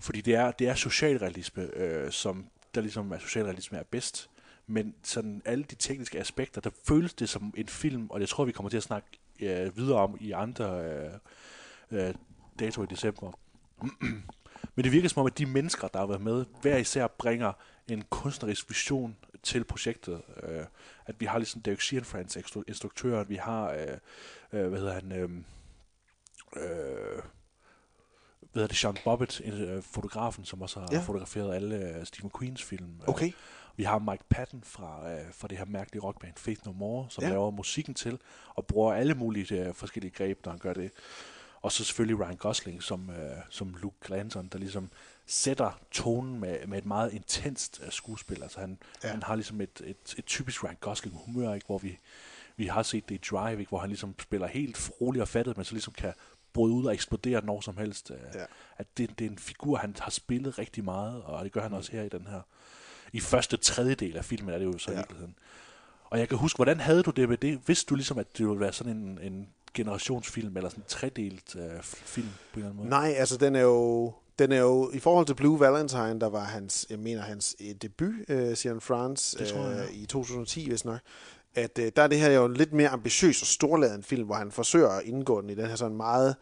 fordi 0.00 0.20
det 0.20 0.34
er, 0.34 0.50
det 0.50 0.68
er 0.68 0.74
socialrealisme, 0.74 1.62
øh, 1.76 2.10
som 2.10 2.46
der 2.74 2.80
ligesom 2.80 3.12
er 3.12 3.18
socialrealisme 3.18 3.78
er 3.78 3.82
bedst. 3.82 4.30
Men 4.66 4.94
sådan 5.02 5.42
alle 5.44 5.64
de 5.64 5.74
tekniske 5.74 6.18
aspekter, 6.18 6.60
der 6.60 6.70
føles 6.88 7.14
det 7.14 7.28
som 7.28 7.54
en 7.56 7.68
film, 7.68 8.06
og 8.10 8.20
jeg 8.20 8.28
tror, 8.28 8.44
vi 8.44 8.52
kommer 8.52 8.70
til 8.70 8.76
at 8.76 8.82
snakke 8.82 9.08
øh, 9.40 9.76
videre 9.76 9.98
om 9.98 10.16
i 10.20 10.32
andre 10.32 10.84
øh, 10.84 11.10
øh, 11.90 12.14
dato 12.58 12.82
i 12.82 12.86
december. 12.86 13.32
Men 14.74 14.84
det 14.84 14.92
virker 14.92 15.08
som 15.08 15.20
om, 15.20 15.26
at 15.26 15.38
de 15.38 15.46
mennesker, 15.46 15.88
der 15.88 15.98
har 15.98 16.06
været 16.06 16.20
med, 16.20 16.44
hver 16.62 16.76
især 16.76 17.06
bringer 17.06 17.52
en 17.88 18.04
kunstnerisk 18.10 18.70
vision 18.70 19.16
til 19.42 19.64
projektet. 19.64 20.22
Øh, 20.42 20.64
at 21.06 21.14
vi 21.18 21.26
har 21.26 21.38
ligesom 21.38 21.62
Derek 21.62 21.80
Sheeran 21.80 22.28
instruktøren, 22.68 23.28
vi 23.28 23.36
har, 23.36 23.70
øh, 23.70 23.86
øh, 24.52 24.68
hvad 24.68 24.78
hedder 24.78 24.94
han, 24.94 25.12
øh, 25.12 25.30
øh, 26.56 27.22
hvad 28.40 28.62
hedder 28.62 28.66
det, 28.66 28.76
Sean 28.76 28.96
Bobbitt, 29.04 29.40
øh, 29.40 29.82
fotografen, 29.82 30.44
som 30.44 30.62
også 30.62 30.80
har 30.80 30.88
ja. 30.92 30.98
fotograferet 30.98 31.54
alle 31.54 31.96
uh, 31.98 32.04
Stephen 32.04 32.30
Queens 32.38 32.62
film. 32.62 33.00
Okay. 33.06 33.32
Vi 33.76 33.82
har 33.82 33.98
Mike 33.98 34.24
Patton 34.28 34.62
fra, 34.64 35.00
uh, 35.14 35.32
fra 35.32 35.48
det 35.48 35.58
her 35.58 35.64
mærkelige 35.64 36.02
rockband 36.02 36.32
Faith 36.36 36.66
No 36.66 36.72
More, 36.72 37.06
som 37.10 37.24
ja. 37.24 37.30
laver 37.30 37.50
musikken 37.50 37.94
til, 37.94 38.18
og 38.48 38.66
bruger 38.66 38.94
alle 38.94 39.14
mulige 39.14 39.68
uh, 39.68 39.74
forskellige 39.74 40.12
greb, 40.12 40.44
når 40.44 40.52
han 40.52 40.58
gør 40.58 40.72
det. 40.72 40.90
Og 41.66 41.72
så 41.72 41.84
selvfølgelig 41.84 42.20
Ryan 42.20 42.36
Gosling 42.36 42.82
som, 42.82 43.08
uh, 43.08 43.14
som 43.50 43.74
Luke 43.82 43.96
Glanton, 44.04 44.48
der 44.48 44.58
ligesom 44.58 44.90
sætter 45.26 45.80
tonen 45.90 46.40
med, 46.40 46.66
med 46.66 46.78
et 46.78 46.86
meget 46.86 47.12
intenst 47.12 47.80
uh, 47.82 47.90
skuespil. 47.90 48.42
Altså 48.42 48.60
han, 48.60 48.78
ja. 49.04 49.08
han 49.08 49.22
har 49.22 49.34
ligesom 49.34 49.60
et, 49.60 49.82
et, 49.84 50.14
et 50.18 50.24
typisk 50.26 50.64
Ryan 50.64 50.76
Gosling 50.80 51.16
humør, 51.16 51.54
ikke? 51.54 51.66
hvor 51.66 51.78
vi, 51.78 51.98
vi 52.56 52.66
har 52.66 52.82
set 52.82 53.08
det 53.08 53.14
i 53.14 53.20
Drive, 53.30 53.58
ikke? 53.58 53.68
hvor 53.68 53.78
han 53.78 53.88
ligesom 53.88 54.14
spiller 54.20 54.46
helt 54.46 54.90
rolig 55.00 55.22
og 55.22 55.28
fattet, 55.28 55.56
men 55.56 55.64
så 55.64 55.72
ligesom 55.72 55.92
kan 55.92 56.12
bryde 56.52 56.74
ud 56.74 56.84
og 56.84 56.94
eksplodere 56.94 57.44
når 57.44 57.60
som 57.60 57.76
helst. 57.76 58.10
Øh, 58.10 58.16
ja. 58.34 58.44
At 58.76 58.86
det, 58.96 59.18
det 59.18 59.26
er 59.26 59.30
en 59.30 59.38
figur, 59.38 59.76
han 59.76 59.96
har 59.98 60.10
spillet 60.10 60.58
rigtig 60.58 60.84
meget, 60.84 61.22
og 61.22 61.44
det 61.44 61.52
gør 61.52 61.62
han 61.62 61.70
mm. 61.70 61.76
også 61.76 61.92
her 61.92 62.02
i 62.02 62.08
den 62.08 62.26
her. 62.26 62.40
I 63.12 63.20
første 63.20 63.56
tredjedel 63.56 64.16
af 64.16 64.24
filmen 64.24 64.54
er 64.54 64.58
det 64.58 64.64
jo 64.64 64.78
så 64.78 64.90
ja. 64.90 64.96
i 64.96 64.98
virkeligheden. 64.98 65.34
Og 66.04 66.18
jeg 66.18 66.28
kan 66.28 66.38
huske, 66.38 66.56
hvordan 66.56 66.80
havde 66.80 67.02
du 67.02 67.10
det 67.10 67.28
med 67.28 67.36
det? 67.36 67.68
Vidste 67.68 67.88
du 67.88 67.94
ligesom, 67.94 68.18
at 68.18 68.38
det 68.38 68.46
ville 68.46 68.60
være 68.60 68.72
sådan 68.72 68.96
en, 68.96 69.18
en 69.22 69.48
generationsfilm, 69.76 70.56
eller 70.56 70.70
sådan 70.70 70.82
en 70.82 70.88
tredelt 70.88 71.54
uh, 71.54 71.62
film 71.82 72.28
på 72.52 72.60
en 72.60 72.66
eller 72.66 72.70
anden 72.70 72.76
måde? 72.76 72.88
Nej, 72.88 73.14
altså 73.18 73.36
den 73.36 73.56
er 73.56 73.60
jo... 73.60 74.12
Den 74.38 74.52
er 74.52 74.60
jo, 74.60 74.90
i 74.92 74.98
forhold 74.98 75.26
til 75.26 75.34
Blue 75.34 75.60
Valentine, 75.60 76.20
der 76.20 76.28
var 76.28 76.44
hans, 76.44 76.86
jeg 76.90 76.98
mener, 76.98 77.22
hans 77.22 77.56
eh, 77.60 77.74
debut, 77.82 78.14
uh, 78.28 78.54
siger 78.54 78.80
France, 78.80 79.38
det 79.38 79.48
tror 79.48 79.66
jeg, 79.66 79.88
ja. 79.90 80.02
i 80.02 80.06
2010, 80.06 80.68
hvis 80.68 80.84
nok, 80.84 81.00
at 81.56 81.78
øh, 81.78 81.92
der 81.96 82.02
er 82.02 82.06
det 82.06 82.18
her 82.18 82.30
jo 82.30 82.48
lidt 82.48 82.72
mere 82.72 82.88
ambitiøs 82.88 83.42
og 83.42 83.46
storladen 83.46 84.02
film, 84.02 84.26
hvor 84.26 84.34
han 84.34 84.52
forsøger 84.52 84.88
at 84.88 85.04
indgå 85.04 85.40
den 85.40 85.50
i 85.50 85.54
den 85.54 85.66
her 85.66 85.76
sådan 85.76 85.96
meget 85.96 86.36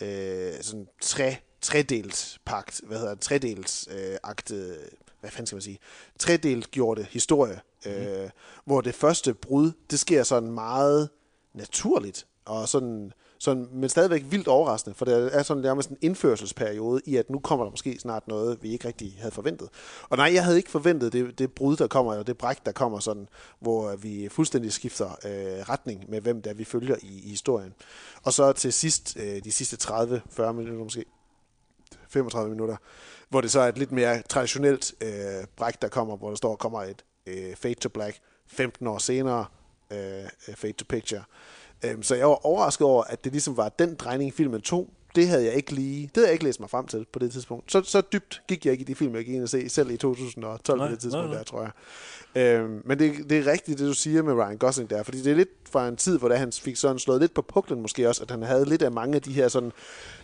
øh, 0.00 0.52
sådan 0.60 0.88
tre, 1.00 1.36
tredelt 1.60 2.38
pagt, 2.44 2.80
hvad 2.84 2.98
hedder 2.98 3.14
det, 3.14 3.22
tredelt 3.22 3.88
øh, 3.90 4.16
akte, 4.22 4.76
hvad 5.20 5.30
fanden 5.30 5.46
skal 5.46 5.56
man 5.56 5.62
sige, 5.62 5.78
tredelt 6.18 6.70
gjorte 6.70 7.06
historie, 7.10 7.60
mm. 7.84 7.90
øh, 7.90 8.30
hvor 8.64 8.80
det 8.80 8.94
første 8.94 9.34
brud, 9.34 9.72
det 9.90 9.98
sker 9.98 10.22
sådan 10.22 10.50
meget 10.50 11.08
naturligt, 11.54 12.26
og 12.46 12.68
sådan 12.68 13.12
sådan, 13.38 13.68
men 13.72 13.88
stadigvæk 13.88 14.24
vildt 14.30 14.48
overraskende, 14.48 14.94
for 14.96 15.04
det 15.04 15.36
er 15.36 15.42
sådan 15.42 15.62
nærmest 15.62 15.90
en 15.90 15.96
indførselsperiode 16.00 17.00
i, 17.04 17.16
at 17.16 17.30
nu 17.30 17.38
kommer 17.38 17.64
der 17.64 17.70
måske 17.70 17.98
snart 17.98 18.28
noget, 18.28 18.62
vi 18.62 18.72
ikke 18.72 18.88
rigtig 18.88 19.16
havde 19.18 19.30
forventet. 19.30 19.68
Og 20.08 20.16
nej, 20.16 20.34
jeg 20.34 20.44
havde 20.44 20.56
ikke 20.56 20.70
forventet 20.70 21.12
det, 21.12 21.38
det 21.38 21.52
brud, 21.52 21.76
der 21.76 21.86
kommer, 21.86 22.12
eller 22.12 22.24
det 22.24 22.38
bræk, 22.38 22.66
der 22.66 22.72
kommer 22.72 22.98
sådan, 22.98 23.28
hvor 23.60 23.96
vi 23.96 24.28
fuldstændig 24.28 24.72
skifter 24.72 25.06
øh, 25.06 25.68
retning 25.68 26.10
med, 26.10 26.20
hvem 26.20 26.42
der 26.42 26.54
vi 26.54 26.64
følger 26.64 26.96
i, 27.02 27.22
i 27.24 27.30
historien. 27.30 27.74
Og 28.22 28.32
så 28.32 28.52
til 28.52 28.72
sidst, 28.72 29.16
øh, 29.20 29.44
de 29.44 29.52
sidste 29.52 29.76
30-40 29.90 30.52
minutter 30.52 30.84
måske, 30.84 31.04
35 32.08 32.50
minutter, 32.50 32.76
hvor 33.28 33.40
det 33.40 33.50
så 33.50 33.60
er 33.60 33.68
et 33.68 33.78
lidt 33.78 33.92
mere 33.92 34.22
traditionelt 34.22 34.94
øh, 35.00 35.46
bræk, 35.56 35.82
der 35.82 35.88
kommer, 35.88 36.16
hvor 36.16 36.28
der 36.28 36.36
står, 36.36 36.56
kommer 36.56 36.82
et 36.82 37.04
øh, 37.26 37.56
Fade 37.56 37.74
to 37.74 37.88
Black 37.88 38.18
15 38.46 38.86
år 38.86 38.98
senere, 38.98 39.46
øh, 39.92 40.24
øh, 40.48 40.54
Fade 40.54 40.72
to 40.72 40.84
Picture, 40.88 41.22
Øhm, 41.84 42.02
så 42.02 42.14
jeg 42.14 42.26
var 42.26 42.46
overrasket 42.46 42.86
over, 42.86 43.04
at 43.04 43.24
det 43.24 43.32
ligesom 43.32 43.56
var 43.56 43.68
den 43.68 43.94
drejning, 43.94 44.34
filmen 44.34 44.60
tog. 44.60 44.88
Det 45.14 45.28
havde 45.28 45.44
jeg 45.44 45.54
ikke 45.54 45.72
lige, 45.72 46.02
det 46.02 46.10
havde 46.14 46.26
jeg 46.26 46.32
ikke 46.32 46.44
læst 46.44 46.60
mig 46.60 46.70
frem 46.70 46.86
til 46.86 47.06
på 47.12 47.18
det 47.18 47.32
tidspunkt. 47.32 47.72
Så, 47.72 47.82
så 47.82 48.00
dybt 48.12 48.42
gik 48.48 48.64
jeg 48.64 48.72
ikke 48.72 48.82
i 48.82 48.84
de 48.84 48.94
film, 48.94 49.14
jeg 49.14 49.24
gik 49.24 49.34
ind 49.34 49.42
og 49.42 49.48
se, 49.48 49.68
selv 49.68 49.90
i 49.90 49.96
2012 49.96 50.78
nej, 50.78 50.88
på 50.88 50.92
det 50.92 51.00
tidspunkt 51.00 51.26
nej, 51.26 51.34
nej. 51.34 51.38
der, 51.38 51.44
tror 51.44 51.62
jeg. 51.62 51.72
Øhm, 52.36 52.82
men 52.84 52.98
det, 52.98 53.30
det 53.30 53.38
er 53.38 53.52
rigtigt, 53.52 53.78
det 53.78 53.86
du 53.88 53.94
siger 53.94 54.22
med 54.22 54.34
Ryan 54.34 54.58
Gosling 54.58 54.90
der, 54.90 55.02
fordi 55.02 55.22
det 55.22 55.32
er 55.32 55.36
lidt 55.36 55.48
fra 55.70 55.88
en 55.88 55.96
tid, 55.96 56.18
hvor 56.18 56.34
han 56.34 56.52
fik 56.52 56.76
sådan 56.76 56.98
slået 56.98 57.20
lidt 57.20 57.34
på 57.34 57.42
puklen 57.42 57.82
måske 57.82 58.08
også, 58.08 58.22
at 58.22 58.30
han 58.30 58.42
havde 58.42 58.64
lidt 58.64 58.82
af 58.82 58.92
mange 58.92 59.14
af 59.14 59.22
de 59.22 59.32
her 59.32 59.48
sådan, 59.48 59.72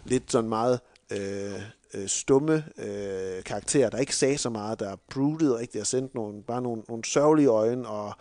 lidt 0.04 0.32
sådan 0.32 0.48
meget 0.48 0.80
øh, 1.12 1.60
øh, 1.94 2.08
stumme 2.08 2.64
øh, 2.78 3.44
karakterer, 3.44 3.90
der 3.90 3.98
ikke 3.98 4.16
sagde 4.16 4.38
så 4.38 4.50
meget, 4.50 4.80
der 4.80 4.96
broodede 5.10 5.58
rigtigt 5.58 5.80
og 5.80 5.86
sendte 5.86 6.16
nogle, 6.16 6.42
bare 6.42 6.62
nogle, 6.62 6.82
nogle 6.88 7.04
sørgelige 7.04 7.48
øjne, 7.48 7.88
og, 7.88 8.12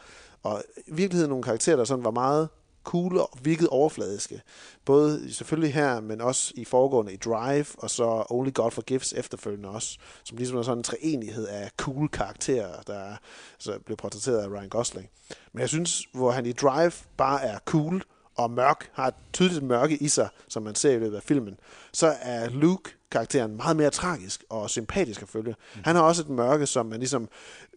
og 0.43 0.63
i 0.87 0.93
virkeligheden 0.93 1.29
nogle 1.29 1.43
karakterer, 1.43 1.75
der 1.75 1.83
sådan 1.83 2.03
var 2.03 2.11
meget 2.11 2.49
cool 2.83 3.17
og 3.17 3.29
virkede 3.41 3.69
overfladiske. 3.69 4.41
Både 4.85 5.33
selvfølgelig 5.33 5.73
her, 5.73 5.99
men 5.99 6.21
også 6.21 6.53
i 6.55 6.65
foregående 6.65 7.13
i 7.13 7.17
Drive, 7.17 7.65
og 7.77 7.89
så 7.89 8.25
Only 8.29 8.53
God 8.53 8.71
Forgives 8.71 9.13
efterfølgende 9.13 9.69
også, 9.69 9.97
som 10.23 10.37
ligesom 10.37 10.57
er 10.57 10.61
sådan 10.61 10.77
en 10.77 10.83
treenighed 10.83 11.47
af 11.47 11.71
cool 11.77 12.09
karakterer, 12.09 12.81
der 12.81 13.15
så 13.57 13.71
altså, 13.71 13.85
blev 13.85 13.97
portrætteret 13.97 14.37
af 14.37 14.47
Ryan 14.47 14.69
Gosling. 14.69 15.09
Men 15.53 15.61
jeg 15.61 15.69
synes, 15.69 16.03
hvor 16.13 16.31
han 16.31 16.45
i 16.45 16.51
Drive 16.51 16.93
bare 17.17 17.43
er 17.43 17.59
cool 17.65 18.03
og 18.35 18.51
mørk, 18.51 18.89
har 18.93 19.07
et 19.07 19.15
tydeligt 19.33 19.63
mørke 19.63 19.97
i 19.97 20.07
sig, 20.07 20.29
som 20.47 20.63
man 20.63 20.75
ser 20.75 20.91
i 20.91 20.99
løbet 20.99 21.15
af 21.15 21.23
filmen, 21.23 21.57
så 21.93 22.15
er 22.21 22.49
Luke 22.49 22.91
karakteren 23.11 23.55
meget 23.57 23.77
mere 23.77 23.89
tragisk 23.89 24.43
og 24.49 24.69
sympatisk 24.69 25.21
at 25.21 25.29
følge. 25.29 25.55
Mm. 25.75 25.81
Han 25.83 25.95
har 25.95 26.03
også 26.03 26.21
et 26.21 26.29
mørke, 26.29 26.65
som 26.65 26.85
man 26.85 26.99
ligesom 26.99 27.27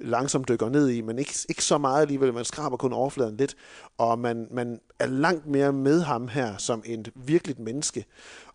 langsomt 0.00 0.48
dykker 0.48 0.68
ned 0.68 0.88
i, 0.88 1.00
men 1.00 1.18
ikke, 1.18 1.34
ikke 1.48 1.64
så 1.64 1.78
meget 1.78 2.02
alligevel. 2.02 2.34
Man 2.34 2.44
skraber 2.44 2.76
kun 2.76 2.92
overfladen 2.92 3.36
lidt, 3.36 3.56
og 3.98 4.18
man, 4.18 4.48
man 4.50 4.80
er 4.98 5.06
langt 5.06 5.46
mere 5.46 5.72
med 5.72 6.00
ham 6.00 6.28
her 6.28 6.56
som 6.56 6.82
et 6.86 7.12
virkeligt 7.14 7.58
menneske. 7.58 8.04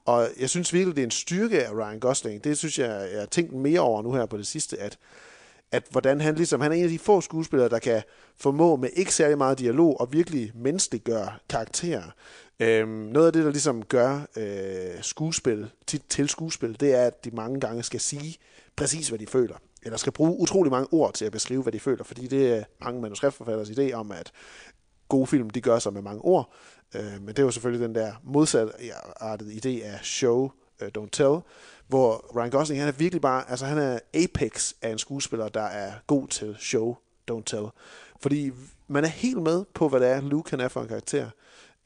Og 0.06 0.28
jeg 0.40 0.50
synes 0.50 0.74
virkelig, 0.74 0.96
det 0.96 1.02
er 1.02 1.08
en 1.08 1.12
styrke 1.12 1.66
af 1.66 1.72
Ryan 1.74 2.00
Gosling. 2.00 2.44
Det 2.44 2.58
synes 2.58 2.80
jeg, 2.80 3.10
jeg 3.12 3.20
har 3.20 3.28
tænkt 3.28 3.54
mere 3.54 3.80
over 3.80 4.02
nu 4.02 4.14
her 4.14 4.26
på 4.26 4.38
det 4.38 4.48
sidste, 4.48 4.80
at 4.80 4.98
at 5.72 5.84
hvordan 5.92 6.22
han 6.22 6.36
ligesom, 6.36 6.62
han 6.62 6.72
er 6.72 6.76
en 6.76 6.84
af 6.84 6.90
de 6.90 7.00
få 7.00 7.22
skuespillere, 7.22 7.70
der 7.70 7.80
kan 7.80 8.02
formå 8.38 8.76
med 8.76 8.90
ikke 8.94 9.14
særlig 9.14 9.38
meget 9.38 9.60
dialog 9.60 10.02
og 10.02 10.14
virkelig 10.14 10.52
menneskeliggøre 10.56 11.32
karakterer. 11.50 12.04
Øhm, 12.60 12.90
noget 12.90 13.28
af 13.28 13.34
det, 13.34 13.46
der 13.46 13.52
ligesom 13.52 13.86
gør 13.86 14.22
øh, 14.38 15.02
skuespil 15.02 15.72
tit 15.88 16.04
til 16.10 16.30
skuespil, 16.30 16.80
det 16.80 16.96
er, 16.96 17.06
at 17.06 17.26
de 17.26 17.32
mange 17.32 17.60
gange 17.60 17.84
skal 17.84 18.00
sige 18.00 18.38
præcis, 18.76 19.10
hvad 19.10 19.20
de 19.20 19.28
føler. 19.28 19.56
Eller 19.84 19.98
skal 19.98 20.14
bruge 20.14 20.40
utrolig 20.40 20.72
mange 20.72 20.88
ord 20.94 21.14
til 21.14 21.26
at 21.26 21.32
beskrive, 21.32 21.62
hvad 21.62 21.74
de 21.74 21.80
føler, 21.80 22.04
fordi 22.04 22.28
det 22.28 22.58
er 22.58 22.64
mange 22.82 23.02
manuskriptforfatteres 23.02 23.70
idé 23.70 23.94
om, 23.94 24.12
at 24.12 24.32
gode 25.10 25.28
film, 25.28 25.50
de 25.50 25.62
gør 25.62 25.80
sig 25.80 25.94
med 25.94 26.02
mange 26.02 26.22
ord. 26.22 26.54
Øh, 26.96 27.22
men 27.22 27.28
det 27.28 27.40
er 27.40 27.44
jo 27.44 27.52
selvfølgelig 27.52 27.88
den 27.88 27.96
der 27.96 28.14
modsatartede 28.24 29.54
idé 29.54 29.86
af 29.86 30.00
show, 30.04 30.52
uh, 30.82 30.88
don't 30.98 31.10
tell, 31.12 31.40
hvor 31.88 32.36
Ryan 32.36 32.50
Gosling, 32.50 32.82
han 32.82 32.88
er 32.88 32.98
virkelig 32.98 33.22
bare, 33.22 33.50
altså 33.50 33.66
han 33.66 33.78
er 33.78 34.00
apex 34.14 34.74
af 34.82 34.90
en 34.90 34.98
skuespiller, 34.98 35.50
der 35.50 35.62
er 35.62 35.92
god 36.08 36.28
til 36.28 36.56
show, 36.60 36.96
don't 37.32 37.44
tell. 37.46 37.66
Fordi 38.22 38.52
man 38.88 39.04
er 39.04 39.08
helt 39.08 39.42
med 39.42 39.66
på, 39.74 39.90
hvad 39.90 40.00
det 40.00 40.08
er, 40.08 40.22
Luke 40.22 40.50
han 40.50 40.60
er 40.60 40.68
for 40.68 40.82
en 40.82 40.88
karakter 40.88 41.30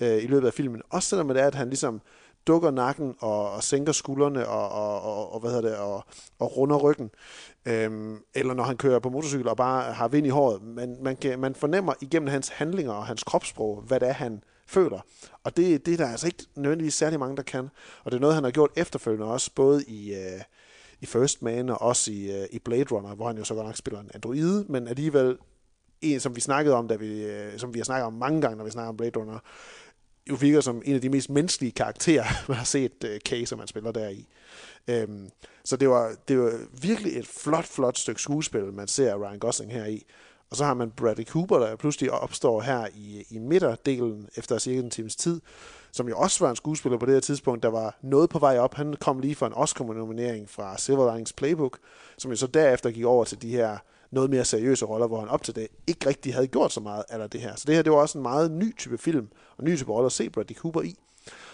øh, 0.01 0.23
i 0.23 0.27
løbet 0.27 0.47
af 0.47 0.53
filmen. 0.53 0.81
Også 0.89 1.09
selvom 1.09 1.27
det 1.27 1.41
er, 1.41 1.47
at 1.47 1.55
han 1.55 1.67
ligesom 1.67 2.01
dukker 2.47 2.71
nakken 2.71 3.15
og, 3.19 3.51
og 3.51 3.63
sænker 3.63 3.91
skuldrene 3.91 4.47
og, 4.47 4.69
og, 4.69 5.01
og, 5.01 5.33
og, 5.33 5.39
hvad 5.39 5.51
hedder 5.51 5.69
det, 5.69 5.77
og, 5.77 6.05
og 6.39 6.57
runder 6.57 6.77
ryggen. 6.77 7.09
Øhm, 7.65 8.17
eller 8.33 8.53
når 8.53 8.63
han 8.63 8.77
kører 8.77 9.00
på 9.00 9.09
motorcykel 9.09 9.47
og 9.47 9.57
bare 9.57 9.93
har 9.93 10.07
vind 10.07 10.27
i 10.27 10.29
håret. 10.29 10.63
Man, 10.63 10.97
man, 11.01 11.15
kan, 11.15 11.39
man 11.39 11.55
fornemmer 11.55 11.93
igennem 12.01 12.27
hans 12.27 12.50
handlinger 12.50 12.93
og 12.93 13.05
hans 13.05 13.23
kropssprog, 13.23 13.81
hvad 13.81 14.00
det 14.00 14.09
er, 14.09 14.13
han 14.13 14.43
føler. 14.67 15.00
Og 15.43 15.57
det, 15.57 15.85
det 15.85 15.93
er 15.93 15.97
der 15.97 16.07
altså 16.07 16.27
ikke 16.27 16.45
nødvendigvis 16.55 16.93
særlig 16.93 17.19
mange, 17.19 17.38
der 17.38 17.43
kan. 17.43 17.69
Og 18.03 18.12
det 18.12 18.17
er 18.17 18.21
noget, 18.21 18.35
han 18.35 18.43
har 18.43 18.51
gjort 18.51 18.71
efterfølgende 18.75 19.31
også, 19.31 19.51
både 19.55 19.83
i, 19.83 20.13
øh, 20.13 20.41
i 21.01 21.05
First 21.05 21.41
Man 21.41 21.69
og 21.69 21.81
også 21.81 22.12
i, 22.12 22.41
øh, 22.41 22.47
i 22.51 22.59
Blade 22.59 22.83
Runner, 22.91 23.15
hvor 23.15 23.27
han 23.27 23.38
jo 23.38 23.43
så 23.43 23.53
godt 23.53 23.65
nok 23.65 23.77
spiller 23.77 24.00
en 24.00 24.12
androide, 24.13 24.65
men 24.69 24.88
alligevel 24.88 25.38
en, 26.01 26.19
som 26.19 26.35
vi 26.35 26.41
snakkede 26.41 26.75
om, 26.75 26.88
da 26.88 26.95
vi, 26.95 27.25
øh, 27.25 27.57
som 27.57 27.73
vi 27.73 27.79
har 27.79 27.83
snakket 27.83 28.05
om 28.05 28.13
mange 28.13 28.41
gange, 28.41 28.57
når 28.57 28.65
vi 28.65 28.71
snakker 28.71 28.89
om 28.89 28.97
Blade 28.97 29.19
Runner, 29.19 29.39
jo 30.30 30.36
virker 30.36 30.62
som 30.62 30.82
en 30.86 30.96
af 30.96 31.01
de 31.01 31.10
mest 31.10 31.30
menneskelige 31.30 31.72
karakterer, 31.72 32.25
man 32.48 32.58
har 32.58 32.65
set 32.65 33.03
øh, 33.06 33.12
uh, 33.12 33.18
Kay, 33.25 33.46
som 33.46 33.60
han 33.60 33.68
spiller 33.68 33.92
der 33.92 34.10
i. 34.10 34.27
Um, 34.92 35.30
så 35.63 35.77
det 35.77 35.89
var, 35.89 36.15
det 36.27 36.39
var 36.39 36.60
virkelig 36.82 37.18
et 37.18 37.27
flot, 37.27 37.65
flot 37.65 37.98
stykke 37.98 38.22
skuespil, 38.22 38.74
man 38.74 38.88
ser 38.88 39.15
Ryan 39.15 39.39
Gosling 39.39 39.74
her 39.74 39.86
i. 39.86 40.06
Og 40.50 40.58
så 40.58 40.65
har 40.65 40.74
man 40.74 40.92
Bradley 40.92 41.25
Cooper, 41.25 41.60
der 41.60 41.75
pludselig 41.75 42.12
opstår 42.12 42.62
her 42.62 42.88
i, 42.96 43.24
i 43.30 43.39
midterdelen 43.39 44.30
efter 44.36 44.58
cirka 44.58 44.80
en 44.80 44.89
times 44.89 45.15
tid, 45.15 45.42
som 45.92 46.10
jo 46.10 46.18
også 46.18 46.44
var 46.44 46.50
en 46.50 46.56
skuespiller 46.56 46.98
på 46.98 47.06
det 47.06 47.13
her 47.13 47.22
tidspunkt, 47.22 47.63
der 47.63 47.70
var 47.70 47.98
noget 48.01 48.30
på 48.30 48.39
vej 48.39 48.60
op. 48.60 48.74
Han 48.74 48.94
kom 48.94 49.20
lige 49.20 49.36
for 49.36 49.48
en 49.48 49.53
Oscar-nominering 49.53 50.50
fra 50.50 50.77
Silver 50.77 51.12
Linings 51.12 51.34
Playbook, 51.34 51.77
som 52.18 52.32
jo 52.32 52.38
så 52.38 52.48
derefter 52.48 52.92
gik 52.92 53.06
over 53.06 53.24
til 53.24 53.42
de 53.42 53.50
her 53.50 53.77
noget 54.13 54.29
mere 54.29 54.46
seriøse 54.46 54.86
roller, 54.86 55.08
hvor 55.08 55.20
han 55.20 55.29
op 55.29 55.43
til 55.43 55.55
det 55.55 55.67
ikke 55.88 56.10
rigtig 56.10 56.34
havde 56.34 56.48
gjort 56.48 56.72
så 56.72 56.79
meget 56.79 57.03
af 57.10 57.29
det 57.29 57.41
her. 57.41 57.55
Så 57.55 57.63
det 57.67 57.75
her, 57.75 57.82
det 57.82 57.91
var 57.91 57.98
også 57.98 58.17
en 58.17 58.22
meget 58.22 58.51
ny 58.51 58.77
type 58.77 58.98
film, 58.98 59.27
og 59.58 59.63
ny 59.63 59.77
type 59.77 59.91
rolle 59.91 60.05
at 60.05 60.12
se 60.12 60.29
Bradley 60.29 60.55
Cooper 60.55 60.82
i. 60.82 60.96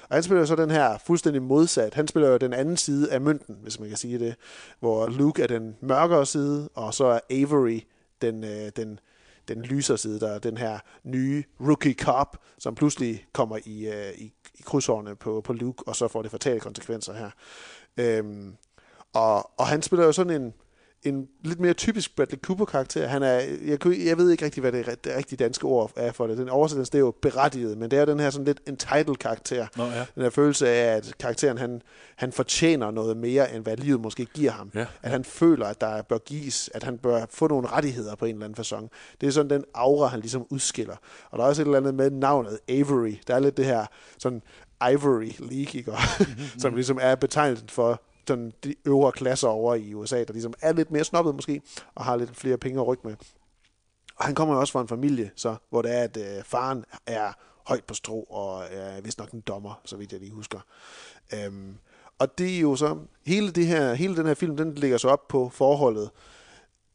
Og 0.10 0.16
han 0.16 0.24
spiller 0.24 0.40
jo 0.40 0.46
så 0.46 0.56
den 0.56 0.72
her 0.72 0.98
fuldstændig 0.98 1.42
modsat. 1.42 1.94
Han 1.94 2.08
spiller 2.08 2.30
jo 2.30 2.38
den 2.38 2.54
anden 2.54 2.78
side 2.78 3.12
af 3.12 3.22
mønten, 3.22 3.58
hvis 3.62 3.80
man 3.80 3.90
kan 3.90 3.98
sige 3.98 4.20
det. 4.20 4.36
Hvor 4.80 5.08
Luke 5.08 5.44
er 5.44 5.48
den 5.48 5.76
mørkere 5.82 6.26
side, 6.26 6.70
og 6.76 6.94
så 6.94 7.06
er 7.06 7.20
Avery 7.30 7.80
den, 8.22 8.44
øh, 8.44 8.72
den, 8.76 9.00
den 9.48 9.62
lysere 9.62 9.98
side, 9.98 10.20
der 10.20 10.30
er 10.30 10.40
den 10.40 10.58
her 10.58 10.80
nye 11.04 11.44
rookie 11.62 11.94
cop, 11.94 12.38
som 12.58 12.76
pludselig 12.76 13.26
kommer 13.34 13.58
i, 13.66 13.88
øh, 13.88 14.12
i, 14.18 14.34
i 14.56 14.62
krydsårene 14.66 15.16
på, 15.16 15.42
på 15.42 15.54
Luke, 15.54 15.84
og 15.88 15.96
så 15.96 16.08
får 16.08 16.22
det 16.22 16.32
fatale 16.32 16.60
konsekvenser 16.60 17.14
her. 17.14 17.30
Øhm, 17.98 18.56
og, 19.14 19.60
og 19.60 19.68
han 19.68 19.82
spiller 19.82 20.06
jo 20.06 20.12
sådan 20.12 20.42
en, 20.42 20.54
en 21.04 21.28
lidt 21.44 21.60
mere 21.60 21.74
typisk 21.74 22.16
Bradley 22.16 22.40
Cooper-karakter. 22.40 23.08
Han 23.08 23.24
er, 23.24 23.42
jeg, 23.66 23.80
kunne, 23.80 23.98
jeg 24.06 24.18
ved 24.18 24.32
ikke 24.32 24.46
rigtig, 24.46 24.62
hvad 24.62 24.72
det, 24.72 25.04
det 25.04 25.16
rigtige 25.18 25.38
danske 25.38 25.66
ord 25.66 25.92
er 25.96 26.12
for 26.12 26.28
det. 26.28 26.38
Den 26.38 26.50
oversættelse, 26.50 26.92
det 26.92 26.98
er 26.98 27.00
jo 27.00 27.14
berettiget, 27.22 27.78
men 27.78 27.92
det 27.92 28.00
er 28.00 28.06
den 28.06 28.20
her 28.20 28.30
sådan 28.30 28.46
lidt 28.46 28.60
entitled-karakter. 28.68 29.68
Nå, 29.78 29.86
ja. 29.86 30.06
Den 30.16 30.24
her 30.24 30.30
følelse 30.30 30.70
af, 30.70 30.96
at 30.96 31.14
karakteren, 31.20 31.58
han, 31.58 31.82
han 32.16 32.32
fortjener 32.32 32.92
noget 32.92 33.18
mere, 33.18 33.56
end 33.56 33.64
hvad 33.64 33.78
livet 33.78 34.02
måske 34.02 34.26
giver 34.26 34.52
ham. 34.52 34.72
Ja. 34.76 34.86
At 35.02 35.12
han 35.12 35.24
føler, 35.24 35.66
at 35.66 35.82
der 35.82 36.02
bør 36.02 36.18
gives, 36.18 36.70
at 36.74 36.84
han 36.84 36.98
bør 36.98 37.26
få 37.30 37.48
nogle 37.48 37.68
rettigheder 37.68 38.16
på 38.16 38.26
en 38.26 38.36
eller 38.36 38.46
anden 38.46 38.64
façon. 38.64 38.88
Det 39.22 39.28
er 39.28 39.32
sådan 39.32 39.50
den 39.50 39.64
aura, 39.74 40.08
han 40.08 40.20
ligesom 40.20 40.46
udskiller. 40.50 40.96
Og 41.32 41.38
der 41.38 41.44
er 41.46 41.50
også 41.50 41.62
et 41.62 41.66
eller 41.66 41.78
andet 41.78 41.96
med 41.96 42.12
navnet 42.12 42.60
Avery. 42.70 43.14
Der 43.28 43.36
er 43.36 43.40
lidt 43.40 43.58
det 43.58 43.66
her 43.66 43.86
sådan 44.18 44.42
Ivory 44.92 45.32
League, 45.40 45.80
ikke? 45.80 45.94
som 46.62 46.76
ligesom 46.76 47.00
er 47.02 47.16
betegnet 47.16 47.72
for 47.72 48.02
den, 48.36 48.54
de 48.64 48.76
øvre 48.86 49.12
klasser 49.12 49.48
over 49.48 49.76
i 49.76 49.94
USA, 49.94 50.24
der 50.24 50.34
ligesom 50.34 50.54
er 50.62 50.74
lidt 50.74 50.92
mere 50.92 51.04
snobbet 51.04 51.36
måske, 51.36 51.62
og 51.96 52.06
har 52.06 52.16
lidt 52.16 52.36
flere 52.36 52.58
penge 52.58 52.82
at 52.82 52.88
rykke 52.88 53.08
med. 53.08 53.16
Og 54.16 54.26
han 54.26 54.36
kommer 54.36 54.54
jo 54.54 54.60
også 54.60 54.74
fra 54.74 54.82
en 54.82 54.88
familie, 54.88 55.32
så, 55.36 55.56
hvor 55.70 55.82
det 55.82 55.96
er, 55.96 56.04
at 56.04 56.18
øh, 56.18 56.44
faren 56.44 56.86
er 57.08 57.34
højt 57.68 57.84
på 57.84 57.94
strå, 57.94 58.20
og 58.20 58.64
er 58.72 59.02
vist 59.02 59.20
nok 59.20 59.32
en 59.32 59.42
dommer, 59.42 59.82
så 59.86 59.98
vidt 59.98 60.12
jeg 60.12 60.20
lige 60.20 60.32
husker. 60.32 60.60
Øhm, 61.34 61.78
og 62.20 62.38
det 62.38 62.56
er 62.56 62.60
jo 62.60 62.76
så, 62.76 62.98
hele, 63.26 63.52
det 63.52 63.68
her, 63.68 63.94
hele 63.94 64.16
den 64.16 64.26
her 64.26 64.34
film, 64.34 64.58
den 64.58 64.76
ligger 64.76 64.98
så 64.98 65.08
op 65.10 65.28
på 65.28 65.50
forholdet, 65.50 66.10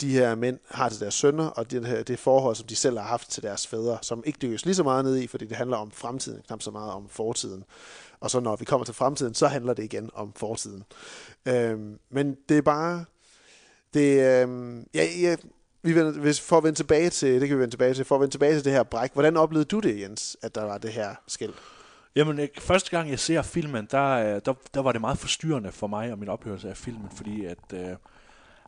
de 0.04 0.12
her 0.12 0.34
mænd 0.34 0.58
har 0.70 0.88
til 0.88 1.00
deres 1.00 1.14
sønner, 1.14 1.46
og 1.46 1.70
det, 1.70 1.86
her, 1.86 2.02
det 2.02 2.18
forhold, 2.18 2.56
som 2.56 2.66
de 2.66 2.76
selv 2.76 2.98
har 2.98 3.04
haft 3.04 3.30
til 3.30 3.42
deres 3.42 3.66
fædre, 3.66 3.98
som 4.02 4.22
ikke 4.26 4.38
dykkes 4.42 4.64
lige 4.64 4.74
så 4.74 4.82
meget 4.82 5.04
ned 5.04 5.16
i, 5.16 5.26
fordi 5.26 5.46
det 5.46 5.56
handler 5.56 5.76
om 5.76 5.90
fremtiden, 5.90 6.42
knap 6.46 6.62
så 6.62 6.70
meget 6.70 6.92
om 6.92 7.08
fortiden. 7.08 7.64
Og 8.20 8.30
så 8.30 8.40
når 8.40 8.56
vi 8.56 8.64
kommer 8.64 8.84
til 8.84 8.94
fremtiden, 8.94 9.34
så 9.34 9.46
handler 9.46 9.74
det 9.74 9.84
igen 9.84 10.10
om 10.14 10.32
fortiden. 10.36 10.84
Øhm, 11.46 11.98
men 12.10 12.36
det 12.48 12.58
er 12.58 12.62
bare... 12.62 13.04
Det, 13.94 14.40
øhm, 14.42 14.86
ja, 14.94 15.04
ja, 15.20 15.36
vi 15.82 15.94
vender, 15.94 16.12
hvis, 16.12 16.40
for 16.40 16.58
at 16.58 16.64
vende 16.64 16.78
tilbage 16.78 17.10
til, 17.10 17.40
det 17.40 17.48
kan 17.48 17.56
vi 17.56 17.60
vende 17.60 17.72
tilbage 17.72 17.94
til, 17.94 18.04
for 18.04 18.14
at 18.14 18.20
vende 18.20 18.34
tilbage 18.34 18.54
til 18.54 18.64
det 18.64 18.72
her 18.72 18.82
bræk, 18.82 19.12
hvordan 19.12 19.36
oplevede 19.36 19.64
du 19.64 19.80
det, 19.80 20.00
Jens, 20.00 20.36
at 20.42 20.54
der 20.54 20.64
var 20.64 20.78
det 20.78 20.92
her 20.92 21.14
skæld? 21.28 21.52
Jamen, 22.16 22.48
første 22.58 22.90
gang 22.90 23.10
jeg 23.10 23.18
ser 23.18 23.42
filmen, 23.42 23.88
der, 23.90 24.10
øh, 24.10 24.40
der, 24.44 24.54
der 24.74 24.82
var 24.82 24.92
det 24.92 25.00
meget 25.00 25.18
forstyrrende 25.18 25.72
for 25.72 25.86
mig 25.86 26.12
og 26.12 26.18
min 26.18 26.28
oplevelse 26.28 26.68
af 26.68 26.76
filmen, 26.76 27.08
fordi 27.16 27.44
at, 27.44 27.72
øh, 27.74 27.96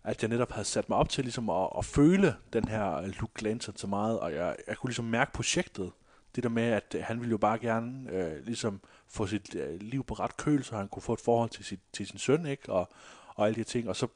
at 0.06 0.22
jeg 0.22 0.28
netop 0.28 0.52
havde 0.52 0.64
sat 0.64 0.88
mig 0.88 0.98
op 0.98 1.08
til 1.08 1.24
ligesom 1.24 1.50
at, 1.50 1.68
at 1.78 1.84
føle 1.84 2.34
den 2.52 2.68
her 2.68 3.06
Luke 3.06 3.32
Glanton 3.34 3.76
så 3.76 3.86
meget, 3.86 4.20
og 4.20 4.34
jeg, 4.34 4.56
jeg 4.66 4.76
kunne 4.76 4.88
ligesom 4.88 5.04
mærke 5.04 5.32
projektet. 5.32 5.92
Det 6.34 6.42
der 6.42 6.50
med, 6.50 6.62
at 6.62 6.96
han 7.00 7.20
ville 7.20 7.30
jo 7.30 7.36
bare 7.38 7.58
gerne 7.58 8.10
øh, 8.10 8.44
ligesom 8.44 8.80
få 9.08 9.26
sit 9.26 9.54
øh, 9.54 9.80
liv 9.80 10.04
på 10.04 10.14
ret 10.14 10.36
køl, 10.36 10.64
så 10.64 10.76
han 10.76 10.88
kunne 10.88 11.02
få 11.02 11.12
et 11.12 11.20
forhold 11.20 11.50
til, 11.50 11.64
sit, 11.64 11.80
til 11.92 12.06
sin 12.06 12.18
søn, 12.18 12.46
ikke? 12.46 12.72
Og, 12.72 12.88
og 13.28 13.46
alle 13.46 13.54
de 13.54 13.60
her 13.60 13.64
ting. 13.64 13.88
Og 13.88 13.96
så, 13.96 14.06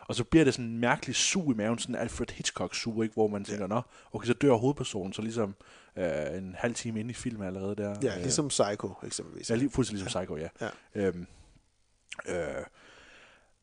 og 0.00 0.14
så 0.14 0.24
bliver 0.24 0.44
det 0.44 0.54
sådan 0.54 0.70
en 0.70 0.78
mærkelig 0.78 1.16
sug 1.16 1.52
i 1.52 1.54
maven, 1.54 1.78
sådan 1.78 1.94
en 1.94 2.00
Alfred 2.00 2.26
Hitchcock-sug, 2.30 3.02
ikke? 3.02 3.14
hvor 3.14 3.28
man 3.28 3.44
tænker, 3.44 3.66
nå, 3.66 3.82
okay, 4.12 4.26
så 4.26 4.32
dør 4.32 4.54
hovedpersonen, 4.54 5.12
så 5.12 5.22
ligesom 5.22 5.54
øh, 5.96 6.38
en 6.38 6.54
halv 6.58 6.74
time 6.74 7.00
inde 7.00 7.10
i 7.10 7.14
filmen 7.14 7.46
allerede 7.46 7.76
der. 7.76 7.96
Ja, 8.02 8.18
ligesom 8.18 8.48
Psycho 8.48 8.94
eksempelvis. 9.02 9.50
Ja, 9.50 9.54
lige, 9.54 9.70
fuldstændig 9.70 10.04
ligesom 10.04 10.20
Psycho, 10.20 10.36
ja. 10.36 10.48
Ja. 10.60 10.70
Øhm, 10.94 11.26
øh, 12.28 12.64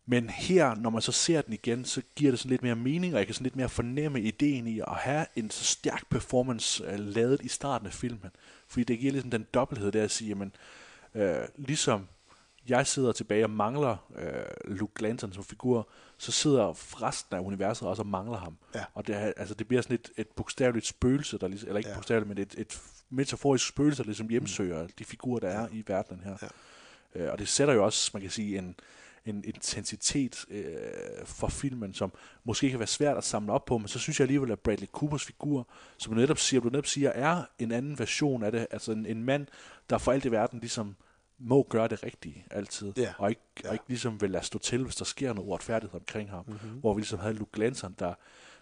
men 0.10 0.30
her, 0.30 0.76
når 0.76 0.90
man 0.90 1.02
så 1.02 1.12
ser 1.12 1.42
den 1.42 1.54
igen, 1.54 1.86
så 1.86 2.02
giver 2.16 2.32
det 2.32 2.40
sådan 2.40 2.50
lidt 2.50 2.64
mere 2.64 2.76
mening, 2.76 3.14
og 3.14 3.20
jeg 3.20 3.28
kan 3.28 3.34
sådan 3.34 3.46
lidt 3.46 3.56
mere 3.56 3.70
fornemme 3.70 4.22
ideen 4.22 4.68
i 4.68 4.80
at 4.80 4.96
have 4.96 5.26
en 5.36 5.50
så 5.50 5.64
stærk 5.64 6.10
performance 6.10 6.88
uh, 6.88 7.00
lavet 7.00 7.42
i 7.42 7.48
starten 7.48 7.88
af 7.88 7.94
filmen. 7.94 8.32
Fordi 8.68 8.84
det 8.84 9.00
giver 9.00 9.12
ligesom 9.12 9.32
den 9.32 9.48
dobbelthed 9.54 9.92
der 9.92 10.04
at 10.04 10.12
sige, 10.12 10.30
jamen, 10.30 10.52
øh, 11.16 11.36
ligesom 11.56 12.08
jeg 12.68 12.88
sidder 12.88 13.12
tilbage 13.12 13.46
og 13.46 13.50
mangler 13.50 14.12
øh, 14.16 14.76
Luke 14.78 14.94
Glanton 14.96 15.34
som 15.34 15.44
figur, 15.44 15.90
så 16.18 16.32
sidder 16.32 17.02
resten 17.04 17.36
af 17.36 17.40
universet 17.40 17.88
også 17.88 18.02
og 18.02 18.08
mangler 18.08 18.38
ham. 18.38 18.58
Ja. 18.76 18.84
Og 18.94 19.08
det, 19.08 19.16
er, 19.16 19.34
altså, 19.38 19.56
det 19.56 19.68
bliver 19.68 19.82
sådan 19.82 19.96
et, 19.96 20.12
et 20.18 20.28
bogstaveligt 20.28 20.86
spøgelse, 20.86 21.38
der 21.38 21.48
ligesom, 21.48 21.68
eller 21.68 21.78
ikke 21.78 21.88
Ja. 21.88 21.94
ja. 21.94 21.98
bogstaveligt, 21.98 22.30
men 22.30 22.38
et, 22.38 22.56
et 22.58 22.82
metaforisk 23.10 23.68
spøgelse, 23.68 24.04
der 24.04 24.08
ligesom 24.08 24.30
hjemsøger 24.30 24.84
mm. 24.84 24.90
de 25.00 25.06
figurer, 25.06 25.40
der 25.40 25.50
er 25.50 25.68
i 25.72 25.84
verdenen 25.88 26.24
her. 26.24 26.38
Ja. 26.42 27.22
Øh, 27.22 27.32
og 27.32 27.40
det 27.40 27.48
sætter 27.48 27.74
jo 27.74 27.86
også, 27.86 28.12
man 28.14 28.22
kan 28.22 28.32
sige, 28.32 28.58
en, 28.58 28.76
en 29.30 29.44
intensitet 29.48 30.46
øh, 30.50 31.26
for 31.26 31.48
filmen, 31.48 31.94
som 31.94 32.12
måske 32.44 32.70
kan 32.70 32.80
være 32.80 32.88
svært 32.88 33.18
at 33.18 33.24
samle 33.24 33.54
op 33.54 33.66
på, 33.66 33.78
men 33.78 33.88
så 33.88 34.00
synes 34.00 34.20
jeg 34.20 34.24
alligevel, 34.24 34.52
at 34.52 34.60
Bradley 34.60 34.88
Coopers 34.88 35.26
figur, 35.26 35.68
som 35.98 36.14
du 36.14 36.20
netop 36.20 36.38
siger, 36.38 36.62
du 36.62 36.70
netop 36.70 36.86
siger, 36.86 37.10
er 37.10 37.44
en 37.60 37.72
anden 37.72 38.00
version 38.00 38.44
af 38.44 38.52
det, 38.52 38.68
altså 38.72 38.92
en, 38.92 39.06
en 39.06 39.24
mand, 39.24 39.48
der 39.90 39.98
for 39.98 40.12
alt 40.12 40.26
i 40.26 40.32
verden 40.32 40.60
ligesom 40.60 40.96
må 41.40 41.64
gøre 41.70 41.88
det 41.88 42.04
rigtige 42.04 42.46
altid, 42.52 42.94
Ja. 42.98 43.14
og, 43.18 43.30
ikke, 43.30 43.42
Ja. 43.64 43.68
og 43.70 43.76
ikke 43.76 43.86
ligesom 43.88 44.22
vil 44.22 44.32
lade 44.32 44.44
stå 44.46 44.60
til, 44.60 44.84
hvis 44.84 44.96
der 44.96 45.06
sker 45.06 45.34
noget 45.34 45.48
uretfærdighed 45.50 46.00
omkring 46.00 46.30
ham, 46.30 46.44
mm-hmm. 46.48 46.70
hvor 46.80 46.94
vi 46.94 47.02
ligesom 47.02 47.20
havde 47.20 47.34
Luke 47.34 47.52
Glanson, 47.54 47.96
der, 48.00 48.14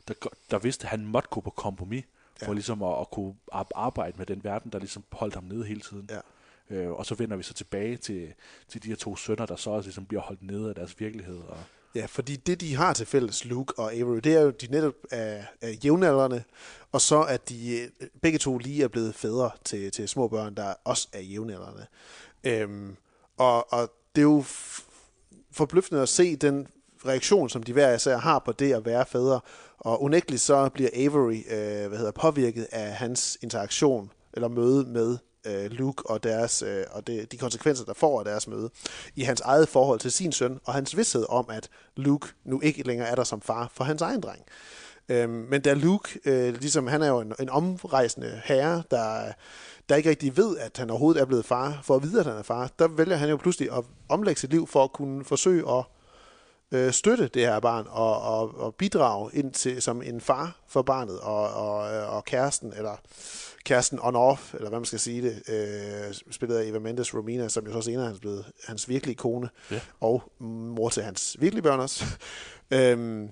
der, 0.07 0.13
der 0.51 0.59
vidste, 0.59 0.83
at 0.85 0.89
han 0.89 1.05
måtte 1.05 1.29
gå 1.29 1.41
på 1.41 1.49
kompromis, 1.49 2.03
for 2.39 2.45
Ja. 2.45 2.53
ligesom 2.53 2.83
at, 2.83 2.99
at 2.99 3.11
kunne 3.11 3.35
ar- 3.51 3.67
arbejde 3.75 4.17
med 4.17 4.25
den 4.25 4.43
verden, 4.43 4.71
der 4.71 4.79
ligesom 4.79 5.03
holdt 5.11 5.33
ham 5.35 5.43
nede 5.43 5.65
hele 5.65 5.79
tiden. 5.81 6.07
Ja. 6.11 6.19
Øh, 6.69 6.91
og 6.91 7.05
så 7.05 7.15
vender 7.15 7.37
vi 7.37 7.43
så 7.43 7.53
tilbage 7.53 7.97
til, 7.97 8.33
til 8.67 8.83
de 8.83 8.87
her 8.87 8.95
to 8.95 9.15
sønner, 9.15 9.45
der 9.45 9.55
så 9.55 9.69
også 9.69 9.87
ligesom 9.87 10.05
bliver 10.05 10.21
holdt 10.21 10.43
nede 10.43 10.69
af 10.69 10.75
deres 10.75 10.99
virkelighed. 10.99 11.37
Og, 11.37 11.57
Ja, 11.95 12.05
fordi 12.05 12.35
det, 12.35 12.61
de 12.61 12.75
har 12.75 12.93
til 12.93 13.05
fælles, 13.05 13.45
Luke 13.45 13.73
og 13.79 13.93
Avery, 13.93 14.17
det 14.17 14.33
er 14.33 14.41
jo, 14.41 14.49
de 14.49 14.67
netop 14.71 14.93
er, 15.11 15.43
er 15.61 15.69
jævnaldrende, 15.69 16.43
og 16.91 17.01
så 17.01 17.21
at 17.21 17.49
de 17.49 17.81
øh, 17.81 18.07
begge 18.21 18.39
to 18.39 18.57
lige 18.57 18.83
er 18.83 18.87
blevet 18.87 19.15
fædre 19.15 19.51
til, 19.63 19.91
til 19.91 20.09
små 20.09 20.27
børn, 20.27 20.55
der 20.55 20.73
også 20.83 21.07
er 21.13 21.21
jævnaldrende. 21.21 21.85
Øhm, 22.43 22.95
og, 23.37 23.73
og 23.73 23.91
det 24.15 24.21
er 24.21 24.25
jo 24.25 24.43
forbløffende 25.51 26.01
at 26.01 26.09
se 26.09 26.35
den 26.35 26.67
reaktion, 27.05 27.49
som 27.49 27.63
de 27.63 27.73
hver 27.73 27.95
især 27.95 28.17
har 28.17 28.39
på 28.39 28.51
det 28.51 28.73
at 28.73 28.85
være 28.85 29.05
fædre. 29.05 29.39
Og 29.77 30.03
unægteligt 30.03 30.41
så 30.41 30.69
bliver 30.69 30.89
Avery 30.93 31.43
øh, 31.49 31.87
hvad 31.87 31.97
hedder, 31.97 32.11
påvirket 32.11 32.67
af 32.71 32.93
hans 32.93 33.37
interaktion 33.41 34.11
eller 34.33 34.47
møde 34.47 34.85
med 34.85 35.17
øh, 35.45 35.71
Luke 35.71 36.09
og, 36.09 36.23
deres, 36.23 36.61
øh, 36.61 36.83
og 36.91 37.07
det, 37.07 37.31
de 37.31 37.37
konsekvenser, 37.37 37.85
der 37.85 37.93
får 37.93 38.19
af 38.19 38.25
deres 38.25 38.47
møde, 38.47 38.69
i 39.15 39.21
hans 39.21 39.41
eget 39.41 39.67
forhold 39.67 39.99
til 39.99 40.11
sin 40.11 40.31
søn, 40.31 40.59
og 40.65 40.73
hans 40.73 40.97
vidshed 40.97 41.25
om, 41.29 41.45
at 41.49 41.69
Luke 41.95 42.27
nu 42.45 42.61
ikke 42.61 42.83
længere 42.83 43.07
er 43.07 43.15
der 43.15 43.23
som 43.23 43.41
far 43.41 43.71
for 43.73 43.83
hans 43.83 44.01
egen 44.01 44.21
dreng. 44.21 44.41
Øhm, 45.09 45.47
men 45.49 45.61
da 45.61 45.73
Luke, 45.73 46.19
øh, 46.25 46.53
ligesom 46.53 46.87
han 46.87 47.01
er 47.01 47.07
jo 47.07 47.19
en, 47.19 47.33
en 47.39 47.49
omrejsende 47.49 48.41
herre, 48.45 48.83
der, 48.91 49.31
der 49.89 49.95
ikke 49.95 50.09
rigtig 50.09 50.37
ved, 50.37 50.57
at 50.57 50.77
han 50.77 50.89
overhovedet 50.89 51.21
er 51.21 51.25
blevet 51.25 51.45
far, 51.45 51.79
for 51.83 51.95
at 51.95 52.03
vide, 52.03 52.19
at 52.19 52.25
han 52.25 52.37
er 52.37 52.43
far, 52.43 52.71
der 52.79 52.87
vælger 52.87 53.15
han 53.15 53.29
jo 53.29 53.37
pludselig 53.37 53.71
at 53.71 53.83
omlægge 54.09 54.41
sit 54.41 54.49
liv 54.49 54.67
for 54.67 54.83
at 54.83 54.93
kunne 54.93 55.25
forsøge 55.25 55.71
at 55.71 55.83
øh, 56.71 56.91
støtte 56.93 57.27
det 57.27 57.41
her 57.41 57.59
barn 57.59 57.85
og, 57.89 58.21
og, 58.21 58.55
og 58.59 58.75
bidrage 58.75 59.29
ind 59.33 59.51
til 59.53 59.81
som 59.81 60.01
en 60.01 60.21
far 60.21 60.55
for 60.67 60.81
barnet 60.81 61.19
og, 61.19 61.49
og, 61.53 61.77
og 62.07 62.25
kæresten, 62.25 62.73
eller 62.77 62.95
kæresten 63.65 63.99
on-off, 63.99 64.53
eller 64.55 64.69
hvad 64.69 64.79
man 64.79 64.85
skal 64.85 64.99
sige 64.99 65.21
det, 65.21 65.43
øh, 65.49 66.13
spillet 66.31 66.57
af 66.57 66.65
Eva 66.65 66.79
Mendes 66.79 67.13
Romina, 67.15 67.49
som 67.49 67.65
jo 67.67 67.73
så 67.73 67.81
senere 67.81 68.03
er 68.03 68.07
hans, 68.07 68.19
blevet 68.19 68.45
hans 68.67 68.89
virkelige 68.89 69.15
kone, 69.15 69.49
Ja. 69.71 69.79
og 70.01 70.23
mor 70.39 70.89
til 70.89 71.03
hans 71.03 71.35
virkelige 71.39 71.63
børn 71.63 71.79
også. 71.79 72.05
øhm, 72.71 73.29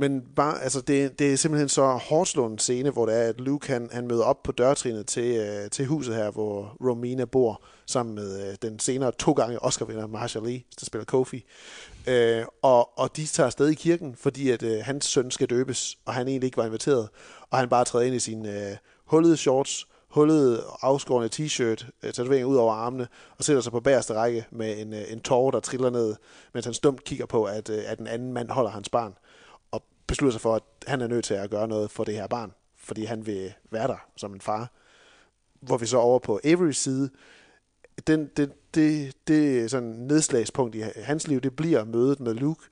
men 0.00 0.22
bare, 0.36 0.62
altså 0.62 0.80
det, 0.80 1.18
det 1.18 1.32
er 1.32 1.36
simpelthen 1.36 1.68
så 1.68 1.86
hårdt 1.86 2.28
slående 2.28 2.58
scene, 2.58 2.90
hvor 2.90 3.06
det 3.06 3.14
er, 3.14 3.28
at 3.28 3.40
Luke 3.40 3.72
han, 3.72 3.88
han 3.92 4.06
møder 4.06 4.24
op 4.24 4.42
på 4.42 4.52
dørtrinet 4.52 5.06
til, 5.06 5.36
øh, 5.36 5.70
til 5.70 5.86
huset 5.86 6.14
her, 6.14 6.30
hvor 6.30 6.76
Romina 6.84 7.24
bor, 7.24 7.62
sammen 7.86 8.14
med 8.14 8.48
øh, 8.48 8.56
den 8.62 8.78
senere 8.78 9.12
to 9.12 9.32
gange 9.32 9.58
Oscar-vinder 9.62 10.06
Marshall 10.06 10.46
Lee, 10.46 10.62
der 10.80 10.86
spiller 10.86 11.04
Kofi. 11.04 11.44
Øh, 12.06 12.44
og, 12.62 12.98
og 12.98 13.16
de 13.16 13.26
tager 13.26 13.46
afsted 13.46 13.68
i 13.68 13.74
kirken, 13.74 14.16
fordi 14.16 14.50
at 14.50 14.62
øh, 14.62 14.80
hans 14.84 15.04
søn 15.04 15.30
skal 15.30 15.50
døbes, 15.50 15.98
og 16.04 16.14
han 16.14 16.28
egentlig 16.28 16.46
ikke 16.46 16.56
var 16.56 16.66
inviteret. 16.66 17.08
Og 17.50 17.58
han 17.58 17.68
bare 17.68 17.84
træder 17.84 18.06
ind 18.06 18.14
i 18.14 18.18
sine 18.18 18.70
øh, 18.70 18.76
hullede 19.04 19.36
shorts, 19.36 19.86
hullede, 20.08 20.62
afskårende 20.82 21.28
t-shirt, 21.34 21.86
øh, 22.02 22.12
tatovering 22.12 22.46
ud 22.46 22.56
over 22.56 22.74
armene, 22.74 23.08
og 23.38 23.44
sætter 23.44 23.62
sig 23.62 23.72
på 23.72 23.80
bagerste 23.80 24.14
række 24.14 24.46
med 24.50 24.78
en, 24.78 24.92
øh, 24.94 25.12
en 25.12 25.20
tårer, 25.20 25.50
der 25.50 25.60
triller 25.60 25.90
ned, 25.90 26.14
mens 26.54 26.64
han 26.64 26.74
stumt 26.74 27.04
kigger 27.04 27.26
på, 27.26 27.44
at, 27.44 27.70
øh, 27.70 27.82
at 27.86 27.98
en 27.98 28.06
anden 28.06 28.32
mand 28.32 28.50
holder 28.50 28.70
hans 28.70 28.88
barn, 28.88 29.14
beslutter 30.08 30.32
sig 30.32 30.40
for, 30.40 30.54
at 30.54 30.62
han 30.86 31.00
er 31.00 31.06
nødt 31.06 31.24
til 31.24 31.34
at 31.34 31.50
gøre 31.50 31.68
noget 31.68 31.90
for 31.90 32.04
det 32.04 32.14
her 32.14 32.26
barn, 32.26 32.52
fordi 32.76 33.04
han 33.04 33.26
vil 33.26 33.54
være 33.70 33.88
der 33.88 34.06
som 34.16 34.34
en 34.34 34.40
far. 34.40 34.70
Hvor 35.60 35.76
vi 35.76 35.86
så 35.86 35.98
over 35.98 36.18
på 36.18 36.40
Averys 36.44 36.76
side, 36.76 37.10
den, 38.06 38.30
det, 38.36 38.52
det, 38.74 39.14
det 39.28 39.70
sådan 39.70 39.88
nedslagspunkt 39.88 40.74
i 40.74 40.82
hans 40.96 41.28
liv, 41.28 41.40
det 41.40 41.56
bliver 41.56 41.84
mødet 41.84 42.20
med 42.20 42.34
Luke, 42.34 42.64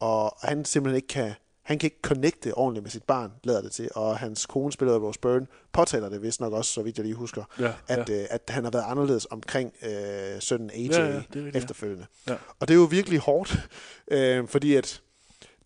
og 0.00 0.36
han 0.42 0.64
simpelthen 0.64 0.96
ikke 0.96 1.08
kan, 1.08 1.32
han 1.62 1.78
kan 1.78 1.86
ikke 1.86 1.98
connecte 2.02 2.54
ordentligt 2.54 2.82
med 2.82 2.90
sit 2.90 3.02
barn, 3.02 3.32
lader 3.44 3.62
det 3.62 3.72
til, 3.72 3.88
og 3.94 4.18
hans 4.18 4.46
kone 4.46 4.72
spiller 4.72 4.98
Rose 4.98 5.20
Byrne, 5.20 5.46
påtaler 5.72 6.08
det 6.08 6.22
vist 6.22 6.40
nok 6.40 6.52
også, 6.52 6.72
så 6.72 6.82
vidt 6.82 6.96
jeg 6.96 7.04
lige 7.04 7.14
husker, 7.14 7.44
Ja, 7.58 7.72
at, 7.88 8.08
ja. 8.08 8.22
Øh, 8.22 8.26
at 8.30 8.42
han 8.48 8.64
har 8.64 8.70
været 8.70 8.84
anderledes 8.86 9.26
omkring 9.30 9.72
øh, 9.82 10.40
sønnen 10.40 10.70
AJ 10.70 10.86
Ja, 10.86 11.06
ja, 11.06 11.22
det 11.34 11.44
ja. 11.54 11.58
efterfølgende. 11.58 12.06
Ja. 12.28 12.34
Og 12.60 12.68
det 12.68 12.74
er 12.74 12.78
jo 12.78 12.84
virkelig 12.84 13.18
hårdt, 13.18 13.68
øh, 14.08 14.48
fordi 14.48 14.74
at 14.74 15.02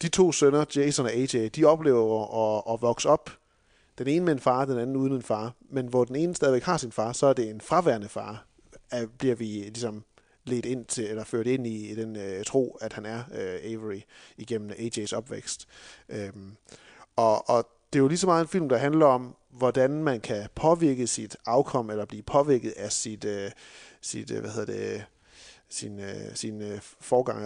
de 0.03 0.09
to 0.09 0.33
sønner, 0.33 0.65
Jason 0.77 1.07
og 1.07 1.13
AJ, 1.13 1.49
de 1.49 1.65
oplever 1.65 2.25
at, 2.59 2.75
at 2.75 2.83
vokse 2.83 3.09
op, 3.09 3.31
den 3.99 4.07
ene 4.07 4.25
med 4.25 4.33
en 4.33 4.41
far, 4.41 4.65
den 4.65 4.79
anden 4.79 4.97
uden 4.97 5.13
en 5.13 5.23
far, 5.23 5.55
men 5.71 5.87
hvor 5.87 6.05
den 6.05 6.17
ene 6.17 6.35
stadigvæk 6.35 6.63
har 6.63 6.77
sin 6.77 6.93
far, 6.93 7.13
så 7.13 7.27
er 7.27 7.33
det 7.33 7.51
en 7.51 7.61
fraværende 7.61 8.09
far, 8.09 8.47
at 8.91 9.09
bliver 9.19 9.35
vi 9.35 9.45
ligesom 9.45 10.05
ledt 10.45 10.67
ind 10.67 10.85
til, 10.85 11.07
eller 11.07 11.25
ført 11.25 11.47
ind 11.47 11.67
i, 11.67 11.91
i 11.91 11.95
den 11.95 12.17
øh, 12.17 12.45
tro, 12.45 12.79
at 12.81 12.93
han 12.93 13.07
er 13.07 13.23
øh, 13.35 13.73
Avery 13.73 14.01
igennem 14.37 14.71
AJ's 14.71 15.17
opvækst. 15.17 15.69
Øhm, 16.09 16.57
og, 17.17 17.51
og 17.51 17.69
det 17.93 17.99
er 17.99 18.03
jo 18.03 18.09
lige 18.09 18.19
så 18.19 18.27
meget 18.27 18.43
en 18.43 18.49
film, 18.49 18.69
der 18.69 18.77
handler 18.77 19.07
om, 19.07 19.37
hvordan 19.51 20.03
man 20.03 20.21
kan 20.21 20.49
påvirke 20.55 21.07
sit 21.07 21.37
afkom, 21.47 21.91
eller 21.91 22.05
blive 22.05 22.23
påvirket 22.23 22.71
af 22.77 22.93
sit, 22.93 23.25
øh, 23.25 23.51
sit 24.01 24.31
øh, 24.31 24.41
hvad 24.41 24.51
hedder 24.51 24.73
det, 24.73 25.05
sin, 25.71 26.01
sin 26.35 26.63
øh, 26.63 26.81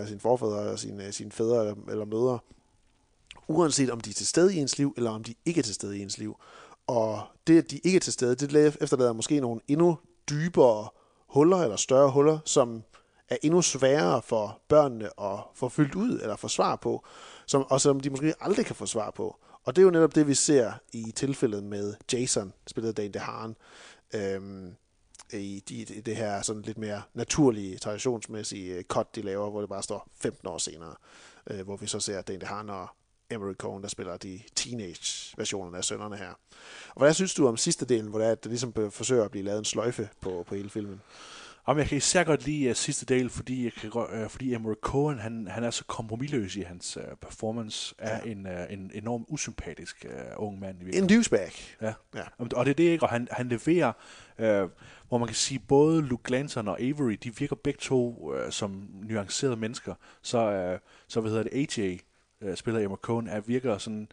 sin 0.07 0.15
øh, 0.15 0.21
forfædre, 0.21 0.79
sine, 0.79 1.07
øh, 1.07 1.13
sine 1.13 1.33
fædre 1.33 1.61
eller, 1.61 1.75
eller 1.89 2.05
mødre, 2.05 2.39
uanset 3.49 3.91
om 3.91 4.01
de 4.01 4.11
er 4.11 4.15
til 4.15 4.27
stede 4.27 4.55
i 4.55 4.59
ens 4.59 4.79
liv, 4.79 4.95
eller 4.97 5.11
om 5.11 5.25
de 5.25 5.35
ikke 5.45 5.59
er 5.59 5.63
til 5.63 5.75
stede 5.75 5.99
i 5.99 6.03
ens 6.03 6.19
liv. 6.19 6.37
Og 6.87 7.23
det, 7.47 7.59
at 7.59 7.71
de 7.71 7.81
ikke 7.85 7.97
er 7.97 8.01
til 8.01 8.13
stede, 8.13 8.35
det 8.35 8.77
efterlader 8.81 9.13
måske 9.13 9.41
nogle 9.41 9.61
endnu 9.69 9.99
dybere 10.31 10.89
huller, 11.27 11.57
eller 11.57 11.77
større 11.77 12.11
huller, 12.11 12.39
som 12.45 12.83
er 13.29 13.37
endnu 13.43 13.63
sværere 13.63 14.23
for 14.23 14.61
børnene 14.69 15.21
at 15.21 15.39
få 15.55 15.69
fyldt 15.69 15.95
ud, 15.95 16.21
eller 16.21 16.37
få 16.37 16.49
svar 16.49 16.77
på, 16.77 17.05
som, 17.47 17.67
og 17.71 17.81
som 17.81 18.01
de 18.01 18.11
måske 18.11 18.35
aldrig 18.41 18.67
kan 18.67 18.77
få 18.77 18.87
svar 18.87 19.11
på. 19.11 19.37
Og 19.65 19.77
det 19.77 19.83
er 19.83 19.85
jo 19.85 19.91
netop 19.91 20.15
det, 20.15 20.27
vi 20.27 20.35
ser 20.35 20.73
i 20.93 21.13
tilfældet 21.17 21.65
med 21.65 21.95
Jason, 22.13 22.53
spillet 22.67 22.89
af 22.89 22.95
Dane 22.95 23.13
DeHaan, 23.13 23.57
øhm, 24.15 24.77
i, 25.33 25.63
de, 25.69 25.75
i 25.75 26.01
det 26.01 26.17
her 26.17 26.43
sådan 26.43 26.63
lidt 26.63 26.79
mere 26.79 27.03
naturlige, 27.15 27.79
traditionsmæssige 27.79 28.75
øh, 28.75 28.85
cut, 28.85 29.15
de 29.15 29.23
laver, 29.23 29.51
hvor 29.51 29.61
det 29.61 29.69
bare 29.69 29.83
står 29.83 30.09
15 30.17 30.49
år 30.49 30.59
senere, 30.59 30.95
øh, 31.51 31.61
hvor 31.61 31.77
vi 31.77 31.87
så 31.87 32.01
ser 32.01 32.19
at 32.19 32.27
det 32.27 32.33
egentlig 32.33 32.49
har, 32.49 32.63
og 32.63 32.89
Emery 33.31 33.55
Cohen, 33.55 33.83
der 33.83 33.89
spiller 33.89 34.17
de 34.17 34.41
teenage-versionerne 34.55 35.77
af 35.77 35.85
sønderne 35.85 36.17
her. 36.17 36.33
Og 36.89 37.03
hvad 37.03 37.15
synes 37.15 37.35
du 37.35 37.47
om 37.49 37.57
sidste 37.57 37.87
delen, 37.87 38.07
hvor 38.07 38.19
det 38.19 38.29
er, 38.29 38.33
at 38.33 38.45
det 38.45 38.51
ligesom 38.51 38.91
forsøger 38.91 39.25
at 39.25 39.31
blive 39.31 39.45
lavet 39.45 39.59
en 39.59 39.65
sløjfe 39.65 40.09
på, 40.21 40.45
på 40.49 40.55
hele 40.55 40.71
filmen? 40.71 41.01
Jamen, 41.69 41.79
jeg 41.79 41.89
kan 41.89 41.99
især 41.99 42.25
godt 42.25 42.47
lide 42.47 42.71
uh, 42.71 42.77
sidste 42.77 43.07
del, 43.07 43.31
fordi, 43.31 43.65
jeg 43.65 43.73
kan, 43.73 43.91
øh, 44.13 44.29
fordi 44.29 44.55
Emery 44.55 44.75
Cohen, 44.81 45.19
han, 45.19 45.47
han 45.51 45.65
er 45.65 45.71
så 45.71 45.85
kompromilløs 45.85 46.57
i 46.57 46.61
hans 46.61 46.97
uh, 46.97 47.03
performance 47.21 47.95
af 47.99 48.21
en, 48.25 48.47
uh, 48.47 48.73
en 48.73 48.91
enorm 48.95 49.25
usympatisk 49.29 50.07
uh, 50.09 50.47
ung 50.47 50.61
mand. 50.61 50.83
I 50.83 50.99
En 50.99 51.09
douchebag. 51.09 51.53
Ja. 51.81 51.93
Ja. 52.15 52.23
Jamen, 52.39 52.55
Og 52.55 52.65
det 52.65 52.71
er 52.71 52.75
det 52.75 52.85
ikke, 52.85 53.05
og 53.05 53.11
han, 53.11 53.29
han 53.31 53.49
leverer, 53.49 53.93
øh, 54.39 54.69
hvor 55.09 55.19
man 55.19 55.29
kan 55.29 55.37
sige, 55.37 55.59
både 55.59 56.03
Luke 56.03 56.23
Glanton 56.25 56.69
og 56.69 56.81
Avery, 56.81 57.13
de 57.13 57.37
virker 57.37 57.57
begge 57.57 57.79
to 57.83 58.33
øh, 58.35 58.53
som 58.53 58.89
nuancerede 59.03 59.57
mennesker. 59.57 59.95
Så, 60.23 60.39
øh, 60.53 60.79
så 61.09 61.21
hvad 61.21 61.31
hedder 61.31 61.45
det, 61.45 61.79
AJ, 61.79 61.99
øh, 62.41 62.57
spiller 62.57 62.81
Emma 62.81 62.97
Cohen, 62.97 63.29
er, 63.29 63.41
virker 63.41 63.79
sådan 63.79 64.09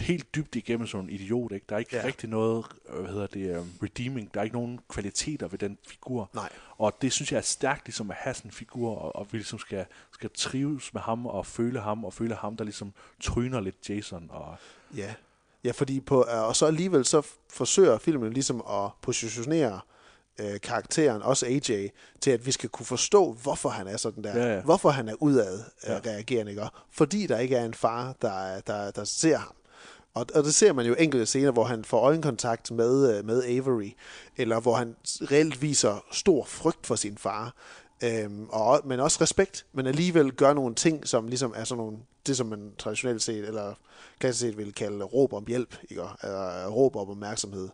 helt 0.00 0.34
dybt 0.34 0.56
igennem 0.56 0.86
som 0.86 1.00
en 1.00 1.10
idiot. 1.10 1.52
Ikke? 1.52 1.66
Der 1.68 1.74
er 1.74 1.78
ikke 1.78 1.96
Ja. 1.96 2.04
rigtig 2.04 2.28
noget, 2.28 2.66
øh, 2.88 3.00
hvad 3.00 3.10
hedder 3.12 3.26
det, 3.26 3.50
øh, 3.56 3.62
redeeming. 3.82 4.34
Der 4.34 4.40
er 4.40 4.44
ikke 4.44 4.56
nogen 4.56 4.80
kvaliteter 4.88 5.48
ved 5.48 5.58
den 5.58 5.78
figur. 5.88 6.30
Nej. 6.34 6.48
Og 6.78 7.02
det 7.02 7.12
synes 7.12 7.32
jeg 7.32 7.38
er 7.38 7.42
stærkt 7.42 7.86
ligesom 7.86 8.10
at 8.10 8.16
have 8.16 8.34
sådan 8.34 8.48
en 8.48 8.52
figur, 8.52 8.94
og, 8.98 9.16
og 9.16 9.26
vi 9.30 9.38
ligesom 9.38 9.58
skal, 9.58 9.84
skal 10.12 10.30
trives 10.34 10.94
med 10.94 11.02
ham, 11.02 11.26
og 11.26 11.46
føle 11.46 11.80
ham, 11.80 12.04
og 12.04 12.12
føle 12.12 12.34
ham, 12.34 12.56
der 12.56 12.64
ligesom 12.64 12.92
tryner 13.20 13.60
lidt 13.60 13.90
Jason. 13.90 14.26
Og, 14.30 14.56
Ja, 14.96 15.14
ja 15.64 15.70
fordi 15.70 16.00
på, 16.00 16.26
øh, 16.32 16.42
og 16.42 16.56
så 16.56 16.66
alligevel 16.66 17.04
så 17.04 17.22
forsøger 17.52 17.98
filmen 17.98 18.32
ligesom 18.32 18.62
at 18.70 18.90
positionere 19.02 19.80
øh, 20.40 20.60
karakteren, 20.60 21.22
også 21.22 21.46
AJ, 21.46 21.88
til 22.20 22.30
at 22.30 22.46
vi 22.46 22.52
skal 22.52 22.68
kunne 22.68 22.86
forstå, 22.86 23.32
hvorfor 23.32 23.68
han 23.68 23.86
er 23.86 23.96
sådan 23.96 24.24
der. 24.24 24.38
Ja, 24.38 24.54
ja. 24.54 24.60
Hvorfor 24.62 24.90
han 24.90 25.08
er 25.08 25.14
udad 25.22 25.58
øh, 25.84 25.90
Ja. 25.90 25.98
reagerende, 26.10 26.52
ikke? 26.52 26.62
Og 26.62 26.70
Fordi 26.90 27.26
der 27.26 27.38
ikke 27.38 27.56
er 27.56 27.64
en 27.64 27.74
far, 27.74 28.14
der, 28.22 28.60
der, 28.60 28.90
der 28.90 29.04
ser 29.04 29.36
ham. 29.38 29.52
Og, 30.14 30.26
og 30.34 30.44
det 30.44 30.54
ser 30.54 30.72
man 30.72 30.86
jo 30.86 30.94
enkelte 30.98 31.26
scener, 31.26 31.50
hvor 31.50 31.64
han 31.64 31.84
får 31.84 32.00
øjenkontakt 32.00 32.70
med, 32.70 33.18
øh, 33.18 33.24
med 33.24 33.44
Avery, 33.44 33.90
eller 34.36 34.60
hvor 34.60 34.74
han 34.74 34.96
reelt 35.04 35.62
viser 35.62 36.04
stor 36.12 36.44
frygt 36.44 36.86
for 36.86 36.94
sin 36.94 37.18
far, 37.18 37.54
øhm, 38.04 38.48
og, 38.48 38.80
men 38.84 39.00
også 39.00 39.18
respekt, 39.20 39.66
men 39.72 39.86
alligevel 39.86 40.32
gør 40.32 40.52
nogle 40.52 40.74
ting, 40.74 41.08
som 41.08 41.28
ligesom 41.28 41.52
er 41.56 41.64
sådan 41.64 41.78
nogle, 41.78 41.98
det 42.26 42.36
som 42.36 42.46
man 42.46 42.72
traditionelt 42.78 43.22
set, 43.22 43.48
eller 43.48 43.74
klassisk 44.18 44.40
set 44.40 44.58
vil 44.58 44.74
kalde 44.74 45.04
råb 45.04 45.32
om 45.32 45.44
hjælp, 45.48 45.76
ikke? 45.82 46.02
Eller 46.22 46.66
øh, 46.66 46.72
råb 46.72 46.96
om 46.96 47.10
opmærksomhed. 47.10 47.68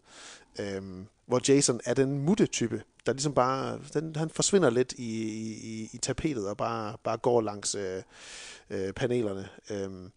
Øhm, 0.61 1.07
hvor 1.27 1.41
Jason 1.49 1.81
er 1.85 1.95
den 1.95 2.19
mutte-type, 2.19 2.83
der 3.07 3.13
ligesom 3.13 3.35
bare, 3.35 3.79
den, 3.95 4.17
han 4.17 4.31
forsvinder 4.31 4.71
lidt 4.71 4.93
i, 4.93 5.23
i, 5.53 5.91
i 5.93 5.99
tapetet 5.99 6.49
og 6.49 6.57
bare, 6.57 6.97
bare 7.05 7.17
går 7.17 7.41
langs 7.41 7.75
øh, 7.75 8.03
øh, 8.71 8.93
panelerne. 8.93 9.49
Øhm, 9.71 10.13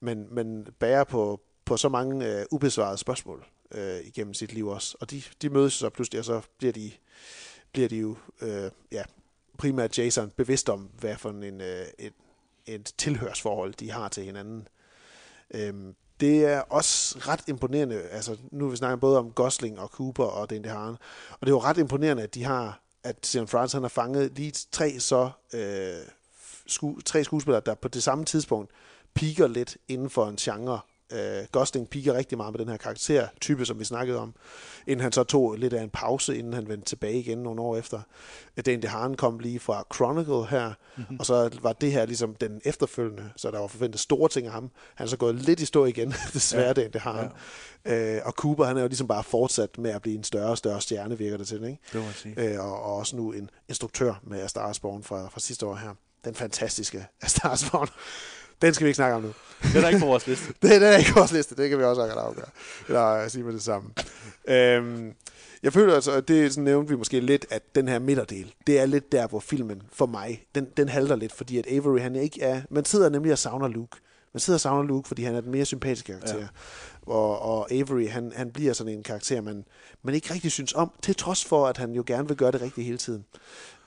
men, 0.00 0.34
men 0.34 0.66
bærer 0.78 1.04
på, 1.04 1.40
på 1.64 1.76
så 1.76 1.88
mange 1.88 2.26
øh, 2.26 2.46
ubesvarede 2.50 2.98
spørgsmål 2.98 3.44
øh, 3.74 4.00
igennem 4.04 4.34
sit 4.34 4.52
liv 4.52 4.68
også. 4.68 4.96
Og 5.00 5.10
de, 5.10 5.22
de 5.42 5.48
mødes 5.48 5.72
så 5.72 5.90
pludselig, 5.90 6.18
og 6.18 6.24
så 6.24 6.40
bliver 6.58 6.72
de, 6.72 6.92
bliver 7.72 7.88
de 7.88 7.96
jo 7.96 8.16
øh, 8.40 8.70
ja, 8.92 9.02
primært 9.58 9.98
Jason 9.98 10.30
bevidst 10.30 10.68
om, 10.68 10.90
hvad 10.98 11.16
for 11.16 11.30
en, 11.30 11.60
øh, 11.60 11.86
et, 11.98 12.12
et 12.66 12.94
tilhørsforhold 12.98 13.74
de 13.74 13.90
har 13.90 14.08
til 14.08 14.24
hinanden. 14.24 14.68
Øhm, 15.54 15.94
det 16.20 16.44
er 16.44 16.60
også 16.60 17.18
ret 17.18 17.40
imponerende, 17.48 18.02
altså 18.02 18.36
nu 18.50 18.68
vi 18.68 18.76
snakker 18.76 18.96
både 18.96 19.18
om 19.18 19.30
Gosling 19.30 19.80
og 19.80 19.88
Cooper 19.88 20.24
og 20.24 20.50
den 20.50 20.64
der 20.64 20.74
og 21.30 21.40
det 21.40 21.46
er 21.46 21.50
jo 21.50 21.60
ret 21.60 21.78
imponerende, 21.78 22.22
at 22.22 22.34
de 22.34 22.44
har, 22.44 22.80
at 23.02 23.26
Sean 23.26 23.48
France 23.48 23.76
han 23.76 23.82
har 23.82 23.88
fanget 23.88 24.32
lige 24.36 24.52
tre 24.72 25.00
så 25.00 25.30
øh, 25.54 26.06
sku, 26.66 27.00
tre 27.00 27.24
skuespillere, 27.24 27.62
der 27.66 27.74
på 27.74 27.88
det 27.88 28.02
samme 28.02 28.24
tidspunkt 28.24 28.70
piker 29.14 29.46
lidt 29.46 29.76
inden 29.88 30.10
for 30.10 30.28
en 30.28 30.36
genre. 30.36 30.80
Øh, 31.12 31.46
Gosling 31.52 31.88
piker 31.88 32.14
rigtig 32.14 32.38
meget 32.38 32.52
med 32.52 32.60
den 32.60 32.68
her 32.68 32.76
karaktertype, 32.76 33.66
som 33.66 33.78
vi 33.78 33.84
snakkede 33.84 34.18
om, 34.18 34.34
inden 34.86 35.02
han 35.02 35.12
så 35.12 35.24
tog 35.24 35.54
lidt 35.56 35.72
af 35.72 35.82
en 35.82 35.90
pause, 35.90 36.38
inden 36.38 36.52
han 36.52 36.68
vendte 36.68 36.86
tilbage 36.86 37.18
igen 37.18 37.38
nogle 37.38 37.62
år 37.62 37.76
efter. 37.76 38.00
Den 38.66 38.82
DeHaan 38.82 39.14
kom 39.14 39.38
lige 39.38 39.60
fra 39.60 39.84
Chronicle 39.94 40.46
her, 40.46 40.72
mm-hmm. 40.96 41.16
og 41.18 41.26
så 41.26 41.50
var 41.62 41.72
det 41.72 41.92
her 41.92 42.06
ligesom 42.06 42.34
den 42.34 42.60
efterfølgende, 42.64 43.30
så 43.36 43.50
der 43.50 43.58
var 43.58 43.66
forventet 43.66 44.00
store 44.00 44.28
ting 44.28 44.46
af 44.46 44.52
ham. 44.52 44.70
Han 44.94 45.04
er 45.04 45.08
så 45.08 45.16
gået 45.16 45.34
lidt 45.34 45.60
i 45.60 45.64
stå 45.64 45.84
igen, 45.84 46.14
desværre, 46.34 46.66
ja. 46.66 46.72
den 46.72 46.92
DeHaan. 46.92 47.30
Ja. 47.86 48.16
Øh, 48.16 48.22
og 48.24 48.32
Cooper, 48.32 48.64
han 48.64 48.76
er 48.76 48.80
jo 48.80 48.88
ligesom 48.88 49.08
bare 49.08 49.24
fortsat 49.24 49.78
med 49.78 49.90
at 49.90 50.02
blive 50.02 50.16
en 50.16 50.24
større 50.24 50.50
og 50.50 50.58
større 50.58 50.80
stjerne, 50.80 51.18
virker 51.18 51.36
det 51.36 51.46
til, 51.48 51.64
ikke? 51.64 51.78
det 51.92 52.04
må 52.04 52.12
sige. 52.12 52.34
Øh, 52.54 52.64
og, 52.64 52.82
og 52.82 52.96
også 52.96 53.16
nu 53.16 53.32
en 53.32 53.50
instruktør 53.68 54.20
med 54.22 54.40
A 54.40 54.46
Star 54.46 54.78
Born 54.82 55.02
fra, 55.02 55.28
fra 55.28 55.40
sidste 55.40 55.66
år 55.66 55.74
her. 55.74 55.94
Den 56.24 56.34
fantastiske 56.34 57.06
A 57.22 57.26
Star 57.26 57.68
Born. 57.72 57.88
Den 58.62 58.74
skal 58.74 58.84
vi 58.84 58.88
ikke 58.88 58.96
snakke 58.96 59.16
om 59.16 59.22
nu. 59.22 59.32
Den 59.74 59.76
er 59.84 59.88
ikke 59.88 60.00
på 60.00 60.06
vores 60.06 60.26
liste. 60.26 60.46
det, 60.62 60.70
den 60.70 60.82
er 60.82 60.96
ikke 60.96 61.14
vores 61.14 61.32
liste, 61.32 61.54
det 61.56 61.68
kan 61.70 61.78
vi 61.78 61.84
også 61.84 62.00
godt 62.02 62.12
afgøre. 62.12 62.46
Eller 62.88 63.06
øh, 63.08 63.30
sige 63.30 63.42
med 63.44 63.52
det 63.52 63.62
samme. 63.62 63.90
øhm, 64.48 65.12
Jeg 65.62 65.72
føler 65.72 65.94
altså, 65.94 66.12
at 66.12 66.28
det 66.28 66.52
sådan 66.52 66.64
nævnte 66.64 66.90
vi 66.90 66.96
måske 66.96 67.20
lidt, 67.20 67.46
at 67.50 67.74
den 67.74 67.88
her 67.88 67.98
midterdel, 67.98 68.54
det 68.66 68.80
er 68.80 68.86
lidt 68.86 69.12
der, 69.12 69.26
hvor 69.26 69.40
filmen 69.40 69.82
for 69.92 70.06
mig, 70.06 70.44
den, 70.54 70.66
den 70.76 70.88
halter 70.88 71.16
lidt, 71.16 71.32
fordi 71.32 71.58
at 71.58 71.66
Avery, 71.72 71.98
han 72.00 72.16
ikke 72.16 72.42
er, 72.42 72.62
man 72.70 72.84
sidder 72.84 73.08
nemlig 73.08 73.32
og 73.32 73.38
savner 73.38 73.68
Luke. 73.68 73.96
Man 74.32 74.40
sidder 74.40 74.56
og 74.56 74.60
savner 74.60 74.82
Luke, 74.88 75.08
fordi 75.08 75.22
han 75.22 75.34
er 75.34 75.40
den 75.40 75.50
mere 75.50 75.64
sympatiske 75.64 76.12
karakter. 76.12 76.38
Ja. 76.38 76.46
Og, 77.02 77.38
og 77.42 77.72
Avery, 77.72 78.08
han, 78.08 78.32
han 78.36 78.50
bliver 78.50 78.72
sådan 78.72 78.92
en 78.92 79.02
karakter, 79.02 79.40
man, 79.40 79.64
man 80.02 80.14
ikke 80.14 80.34
rigtig 80.34 80.52
synes 80.52 80.72
om, 80.72 80.90
til 81.02 81.14
trods 81.16 81.44
for, 81.44 81.66
at 81.66 81.76
han 81.76 81.92
jo 81.92 82.04
gerne 82.06 82.28
vil 82.28 82.36
gøre 82.36 82.52
det 82.52 82.60
rigtigt 82.62 82.84
hele 82.84 82.98
tiden. 82.98 83.24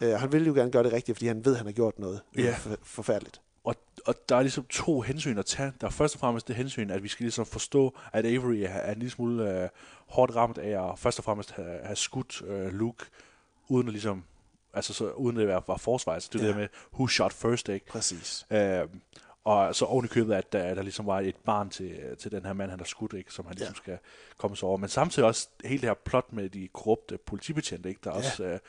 Uh, 0.01 0.07
han 0.11 0.31
vil 0.31 0.45
jo 0.47 0.53
gerne 0.53 0.71
gøre 0.71 0.83
det 0.83 0.93
rigtigt, 0.93 1.17
fordi 1.17 1.27
han 1.27 1.45
ved, 1.45 1.51
at 1.53 1.57
han 1.57 1.65
har 1.67 1.73
gjort 1.73 1.99
noget 1.99 2.21
for, 2.57 2.69
forfærdeligt. 2.83 3.41
Og, 3.67 3.75
og 4.05 4.15
der 4.29 4.35
er 4.35 4.41
ligesom 4.41 4.65
to 4.69 5.01
hensyn 5.01 5.37
at 5.37 5.45
tage. 5.45 5.73
Der 5.81 5.87
er 5.87 5.91
først 5.91 6.15
og 6.15 6.19
fremmest 6.19 6.47
det 6.47 6.55
hensyn, 6.55 6.89
at 6.89 7.03
vi 7.03 7.07
skal 7.07 7.23
ligesom 7.23 7.45
forstå, 7.45 7.95
at 8.13 8.25
Avery 8.25 8.55
er, 8.55 8.67
er 8.69 8.91
en 8.91 8.99
lille 8.99 9.11
smule 9.11 9.61
øh, 9.63 9.69
hårdt 10.07 10.35
ramt 10.35 10.57
af 10.57 10.89
at 10.91 10.99
først 10.99 11.19
og 11.19 11.25
fremmest 11.25 11.51
have, 11.51 11.79
have 11.83 11.95
skudt 11.95 12.41
øh, 12.47 12.73
Luke, 12.73 13.05
uden 13.67 13.87
at 13.87 13.93
ligesom, 13.93 14.23
altså 14.73 14.93
så, 14.93 15.09
uden 15.11 15.37
at 15.39 15.47
være, 15.47 15.61
være 15.67 15.79
forsvar. 15.79 16.13
Altså 16.13 16.29
det 16.33 16.41
er 16.41 16.45
Ja. 16.45 16.51
der 16.51 16.57
med, 16.57 16.67
who 16.93 17.07
shot 17.07 17.33
first, 17.33 17.69
ikke? 17.69 17.85
Præcis. 17.85 18.45
Øh, 18.51 18.87
og 19.43 19.75
så 19.75 19.85
oven 19.85 20.05
i 20.05 20.07
købet, 20.07 20.33
at 20.33 20.53
der, 20.53 20.75
der 20.75 20.81
ligesom 20.81 21.05
var 21.05 21.19
et 21.19 21.35
barn 21.45 21.69
til, 21.69 21.99
til 22.19 22.31
den 22.31 22.45
her 22.45 22.53
mand, 22.53 22.69
han 22.69 22.79
har 22.79 22.85
skudt, 22.85 23.13
ikke, 23.13 23.33
som 23.33 23.45
han 23.45 23.55
ligesom 23.55 23.73
Ja. 23.73 23.81
skal 23.83 23.97
komme 24.37 24.57
sig 24.57 24.67
over. 24.67 24.77
Men 24.77 24.89
samtidig 24.89 25.27
også 25.27 25.47
hele 25.65 25.81
det 25.81 25.89
her 25.89 25.93
plot 26.05 26.33
med 26.33 26.49
de 26.49 26.67
korrupte 26.73 27.17
politibetjente, 27.17 27.89
ikke, 27.89 28.01
der 28.03 28.09
ja. 28.11 28.17
også 28.17 28.43
øh, 28.43 28.59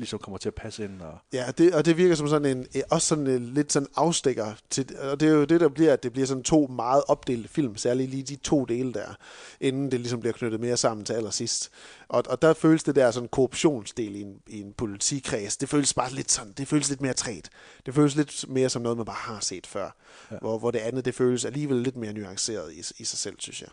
ligesom 0.00 0.18
kommer 0.18 0.38
til 0.38 0.48
at 0.48 0.54
passe 0.54 0.84
ind. 0.84 1.02
Og, 1.02 1.18
Ja, 1.32 1.50
det, 1.58 1.74
og 1.74 1.84
det 1.84 1.96
virker 1.96 2.14
som 2.14 2.28
sådan 2.28 2.56
en, 2.56 2.66
eh, 2.74 2.82
også 2.90 3.06
sådan 3.06 3.26
en, 3.26 3.54
lidt 3.54 3.72
sådan 3.72 3.88
afstikker 3.96 4.54
til, 4.70 4.96
og 4.98 5.20
det 5.20 5.28
er 5.28 5.32
jo 5.32 5.44
det, 5.44 5.60
der 5.60 5.68
bliver, 5.68 5.92
at 5.92 6.02
det 6.02 6.12
bliver 6.12 6.26
sådan 6.26 6.42
to 6.42 6.66
meget 6.66 7.02
opdelte 7.08 7.48
film, 7.48 7.76
særligt 7.76 8.10
lige 8.10 8.22
de 8.22 8.36
to 8.36 8.64
dele 8.64 8.92
der, 8.92 9.14
inden 9.60 9.90
det 9.90 10.00
ligesom 10.00 10.20
bliver 10.20 10.32
knyttet 10.32 10.60
mere 10.60 10.76
sammen 10.76 11.04
til 11.04 11.12
allersidst. 11.12 11.70
Og, 12.08 12.24
og 12.28 12.42
der 12.42 12.54
føles 12.54 12.82
det 12.82 12.96
der 12.96 13.10
sådan 13.10 13.28
korruptionsdel 13.28 14.16
i 14.16 14.20
en, 14.20 14.40
i 14.46 14.60
en 14.60 14.72
politikreds, 14.72 15.56
det 15.56 15.68
føles 15.68 15.94
bare 15.94 16.12
lidt 16.12 16.30
sådan, 16.30 16.52
det 16.52 16.68
føles 16.68 16.88
lidt 16.88 17.00
mere 17.00 17.14
træt. 17.14 17.48
Det 17.86 17.94
føles 17.94 18.16
lidt 18.16 18.44
mere 18.48 18.68
som 18.68 18.82
noget, 18.82 18.98
man 18.98 19.06
bare 19.06 19.16
har 19.16 19.40
set 19.40 19.66
før. 19.66 19.96
Ja. 20.30 20.36
Hvor, 20.40 20.58
hvor 20.58 20.70
det 20.70 20.78
andet, 20.78 21.04
det 21.04 21.14
føles 21.14 21.44
alligevel 21.44 21.76
lidt 21.76 21.96
mere 21.96 22.12
nuanceret 22.12 22.72
i, 22.72 22.78
i 22.78 23.04
sig 23.04 23.18
selv, 23.18 23.36
synes 23.38 23.62
jeg. 23.62 23.68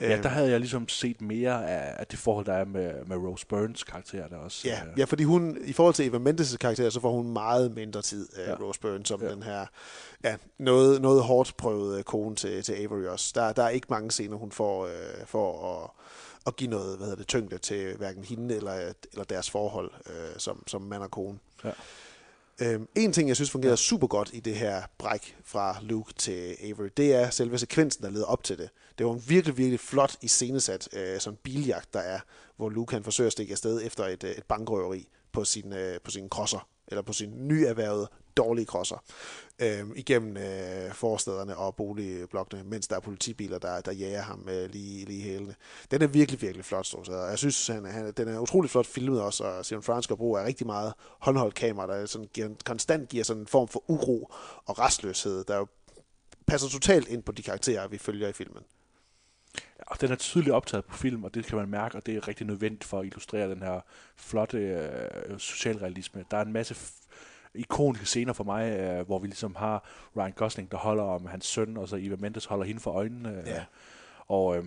Ja, 0.00 0.22
der 0.22 0.28
havde 0.28 0.50
jeg 0.50 0.60
ligesom 0.60 0.88
set 0.88 1.20
mere 1.20 1.68
af, 1.70 2.06
det 2.06 2.18
forhold, 2.18 2.46
der 2.46 2.52
er 2.52 2.64
med, 2.64 3.04
med 3.06 3.16
Rose 3.16 3.46
Burns 3.46 3.84
karakter 3.84 4.28
der 4.28 4.36
også. 4.36 4.68
Ja, 4.68 4.80
øh, 4.86 4.98
ja, 4.98 5.04
fordi 5.04 5.24
hun, 5.24 5.58
i 5.64 5.72
forhold 5.72 5.94
til 5.94 6.06
Eva 6.06 6.30
Mendes' 6.30 6.56
karakter, 6.56 6.90
så 6.90 7.00
får 7.00 7.12
hun 7.12 7.32
meget 7.32 7.74
mindre 7.74 8.02
tid 8.02 8.28
af 8.36 8.48
Ja. 8.48 8.54
Rose 8.54 8.80
Byrne, 8.80 9.06
som 9.06 9.22
ja. 9.22 9.30
den 9.30 9.42
her, 9.42 9.66
ja, 10.24 10.36
noget, 10.58 11.02
noget 11.02 11.22
hårdt 11.22 11.56
prøvede 11.56 12.02
kone 12.02 12.36
til, 12.36 12.62
til 12.62 12.72
Avery 12.72 13.04
også. 13.06 13.32
Der, 13.34 13.52
der 13.52 13.62
er 13.62 13.68
ikke 13.68 13.86
mange 13.90 14.10
scener, 14.10 14.36
hun 14.36 14.52
får 14.52 14.86
øh, 14.86 15.26
for 15.26 15.82
at, 15.82 15.90
at 16.46 16.56
give 16.56 16.70
noget, 16.70 16.96
hvad 16.96 17.06
hedder 17.06 17.18
det, 17.18 17.26
tyngde 17.26 17.58
til 17.58 17.96
hverken 17.96 18.24
hende 18.24 18.56
eller, 18.56 18.92
eller 19.12 19.24
deres 19.24 19.50
forhold 19.50 19.90
øh, 20.06 20.38
som, 20.38 20.62
som 20.66 20.82
mand 20.82 21.02
og 21.02 21.10
kone. 21.10 21.38
Ja. 21.64 21.70
Øhm, 22.60 22.88
en 22.94 23.12
ting, 23.12 23.28
jeg 23.28 23.36
synes 23.36 23.50
fungerer 23.50 23.76
super 23.76 24.06
godt 24.06 24.30
i 24.32 24.40
det 24.40 24.54
her 24.54 24.82
bræk 24.98 25.36
fra 25.44 25.76
Luke 25.82 26.12
til 26.12 26.56
Avery, 26.62 26.88
det 26.96 27.14
er 27.14 27.30
selve 27.30 27.58
sekvensen, 27.58 28.04
der 28.04 28.10
leder 28.10 28.26
op 28.26 28.44
til 28.44 28.58
det. 28.58 28.70
Det 28.98 29.06
var 29.06 29.12
en 29.12 29.22
virkelig, 29.28 29.58
virkelig 29.58 29.80
flot 29.80 30.16
iscenesat 30.22 30.88
øh, 30.92 31.20
sådan 31.20 31.38
biljagt, 31.42 31.94
der 31.94 32.00
er, 32.00 32.20
hvor 32.56 32.68
Luke 32.68 32.94
han 32.94 33.04
forsøger 33.04 33.26
at 33.26 33.32
stikke 33.32 33.52
afsted 33.52 33.80
efter 33.84 34.04
et, 34.06 34.24
øh, 34.24 34.30
et 34.30 34.44
bankrøveri 34.44 35.08
på 35.32 35.44
sin, 35.44 35.72
øh, 35.72 36.00
på 36.04 36.10
sin 36.10 36.28
crosser, 36.28 36.68
eller 36.88 37.02
på 37.02 37.12
sin 37.12 37.48
nyerhvervede 37.48 38.08
dårlige 38.36 38.66
crosser, 38.66 39.04
øh, 39.58 39.84
igennem 39.96 40.36
øh, 40.36 40.92
forstederne 40.92 41.56
og 41.56 41.76
boligblokkene, 41.76 42.64
mens 42.64 42.88
der 42.88 42.96
er 42.96 43.00
politibiler, 43.00 43.58
der, 43.58 43.80
der 43.80 43.92
jager 43.92 44.22
ham 44.22 44.48
øh, 44.48 44.70
lige, 44.70 45.04
lige 45.04 45.22
hælene. 45.22 45.54
Den 45.90 46.02
er 46.02 46.06
virkelig, 46.06 46.42
virkelig 46.42 46.64
flot, 46.64 46.86
stort 46.86 47.06
set. 47.06 47.14
Og 47.14 47.30
Jeg 47.30 47.38
synes, 47.38 47.66
han, 47.66 47.84
han, 47.84 48.12
den 48.12 48.28
er 48.28 48.38
utrolig 48.38 48.70
flot 48.70 48.86
filmet 48.86 49.22
også, 49.22 49.44
og 49.44 49.66
Simon 49.66 49.82
Fransk 49.82 50.10
bruger 50.10 50.44
rigtig 50.44 50.66
meget 50.66 50.92
håndholdt 51.18 51.54
kamera, 51.54 51.86
der 51.86 52.06
sådan 52.06 52.28
giver, 52.34 52.48
konstant 52.64 53.08
giver 53.08 53.24
sådan 53.24 53.42
en 53.42 53.46
form 53.46 53.68
for 53.68 53.90
uro 53.90 54.32
og 54.64 54.78
restløshed, 54.78 55.44
der 55.44 55.56
jo 55.56 55.66
passer 56.46 56.68
totalt 56.68 57.08
ind 57.08 57.22
på 57.22 57.32
de 57.32 57.42
karakterer, 57.42 57.88
vi 57.88 57.98
følger 57.98 58.28
i 58.28 58.32
filmen. 58.32 58.62
Og 59.86 60.00
den 60.00 60.12
er 60.12 60.16
tydeligt 60.16 60.54
optaget 60.54 60.84
på 60.84 60.96
film, 60.96 61.24
og 61.24 61.34
det 61.34 61.46
kan 61.46 61.58
man 61.58 61.68
mærke, 61.68 61.96
og 61.96 62.06
det 62.06 62.16
er 62.16 62.28
rigtig 62.28 62.46
nødvendigt 62.46 62.84
for 62.84 63.00
at 63.00 63.06
illustrere 63.06 63.50
den 63.50 63.62
her 63.62 63.80
flotte 64.16 64.58
øh, 64.58 65.38
socialrealisme. 65.38 66.24
Der 66.30 66.36
er 66.36 66.42
en 66.42 66.52
masse 66.52 66.74
ikoniske 67.54 68.06
scener 68.06 68.32
for 68.32 68.44
mig, 68.44 68.70
øh, 68.78 69.06
hvor 69.06 69.18
vi 69.18 69.26
ligesom 69.26 69.54
har 69.54 69.88
Ryan 70.16 70.32
Gosling, 70.32 70.70
der 70.70 70.76
holder 70.76 71.04
om 71.04 71.26
hans 71.26 71.46
søn, 71.46 71.76
og 71.76 71.88
så 71.88 71.96
Eva 72.00 72.16
Mendes 72.18 72.44
holder 72.44 72.64
hende 72.64 72.80
for 72.80 72.90
øjnene. 72.90 73.28
Øh, 73.28 73.46
Ja. 73.46 73.64
Og 74.28 74.56
øh, 74.56 74.64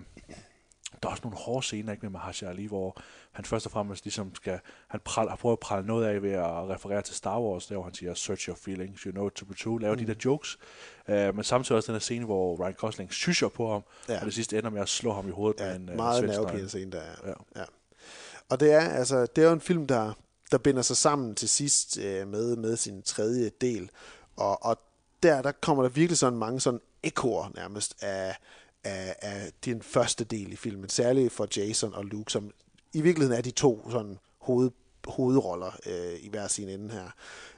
der 1.03 1.07
er 1.07 1.11
også 1.11 1.21
nogle 1.23 1.37
hårde 1.37 1.65
scener 1.65 1.91
ikke, 1.91 2.05
med 2.05 2.11
Mahershala 2.11 2.51
Ali, 2.51 2.65
hvor 2.65 2.97
han 3.31 3.45
først 3.45 3.65
og 3.65 3.71
fremmest 3.71 4.05
ligesom 4.05 4.35
skal, 4.35 4.59
han 4.87 4.99
pral, 5.05 5.29
har 5.29 5.35
prøvet 5.35 5.55
at 5.55 5.59
prale 5.59 5.87
noget 5.87 6.05
af 6.05 6.21
ved 6.21 6.31
at 6.31 6.69
referere 6.69 7.01
til 7.01 7.15
Star 7.15 7.39
Wars, 7.41 7.65
der 7.65 7.75
hvor 7.75 7.83
han 7.83 7.93
siger, 7.93 8.13
search 8.13 8.49
your 8.49 8.55
feelings, 8.55 9.01
you 9.01 9.11
know 9.11 9.27
it 9.27 9.33
to 9.33 9.45
be 9.45 9.53
true, 9.53 9.81
laver 9.81 9.95
mm. 9.95 10.05
de 10.05 10.07
der 10.07 10.13
jokes. 10.25 10.57
Øh, 11.07 11.35
men 11.35 11.43
samtidig 11.43 11.77
også 11.77 11.87
den 11.91 11.95
her 11.95 11.99
scene, 11.99 12.25
hvor 12.25 12.63
Ryan 12.63 12.73
Gosling 12.73 13.13
sysger 13.13 13.49
på 13.49 13.71
ham, 13.71 13.81
ja. 14.09 14.19
Og 14.19 14.25
det 14.25 14.33
sidste 14.33 14.57
ender 14.57 14.69
med 14.69 14.81
at 14.81 14.89
slå 14.89 15.13
ham 15.13 15.27
i 15.27 15.31
hovedet 15.31 15.59
Ja, 15.59 15.65
med 15.67 15.75
en 15.75 15.89
øh, 15.89 15.95
meget 15.95 16.23
nervepirrende 16.23 16.69
scene, 16.69 16.91
der 16.91 17.01
er. 17.01 17.15
Ja. 17.25 17.33
Ja. 17.55 17.65
Og 18.49 18.59
det 18.59 18.73
er, 18.73 18.79
altså, 18.89 19.25
det 19.35 19.43
er 19.43 19.47
jo 19.47 19.53
en 19.53 19.61
film, 19.61 19.87
der, 19.87 20.13
der 20.51 20.57
binder 20.57 20.81
sig 20.81 20.97
sammen 20.97 21.35
til 21.35 21.49
sidst 21.49 21.97
øh, 21.97 22.27
med, 22.27 22.55
med 22.55 22.77
sin 22.77 23.01
tredje 23.01 23.51
del. 23.61 23.89
Og, 24.35 24.65
og 24.65 24.79
der, 25.23 25.41
der 25.41 25.51
kommer 25.51 25.83
der 25.83 25.89
virkelig 25.89 26.17
sådan 26.17 26.39
mange 26.39 26.59
sådan 26.59 26.79
ekoer 27.03 27.51
nærmest 27.55 28.03
af, 28.03 28.35
af, 28.83 29.15
af 29.21 29.51
den 29.65 29.81
første 29.81 30.23
del 30.23 30.51
i 30.51 30.55
filmen. 30.55 30.89
Særligt 30.89 31.33
for 31.33 31.47
Jason 31.57 31.93
og 31.93 32.05
Luke, 32.05 32.31
som 32.31 32.51
i 32.93 33.01
virkeligheden 33.01 33.37
er 33.37 33.41
de 33.41 33.51
to 33.51 33.87
sådan 33.91 34.17
hoved, 34.37 34.71
hovedroller 35.05 35.71
øh, 35.85 36.19
i 36.19 36.29
hver 36.29 36.47
sin 36.47 36.69
ende 36.69 36.89
her. 36.93 37.09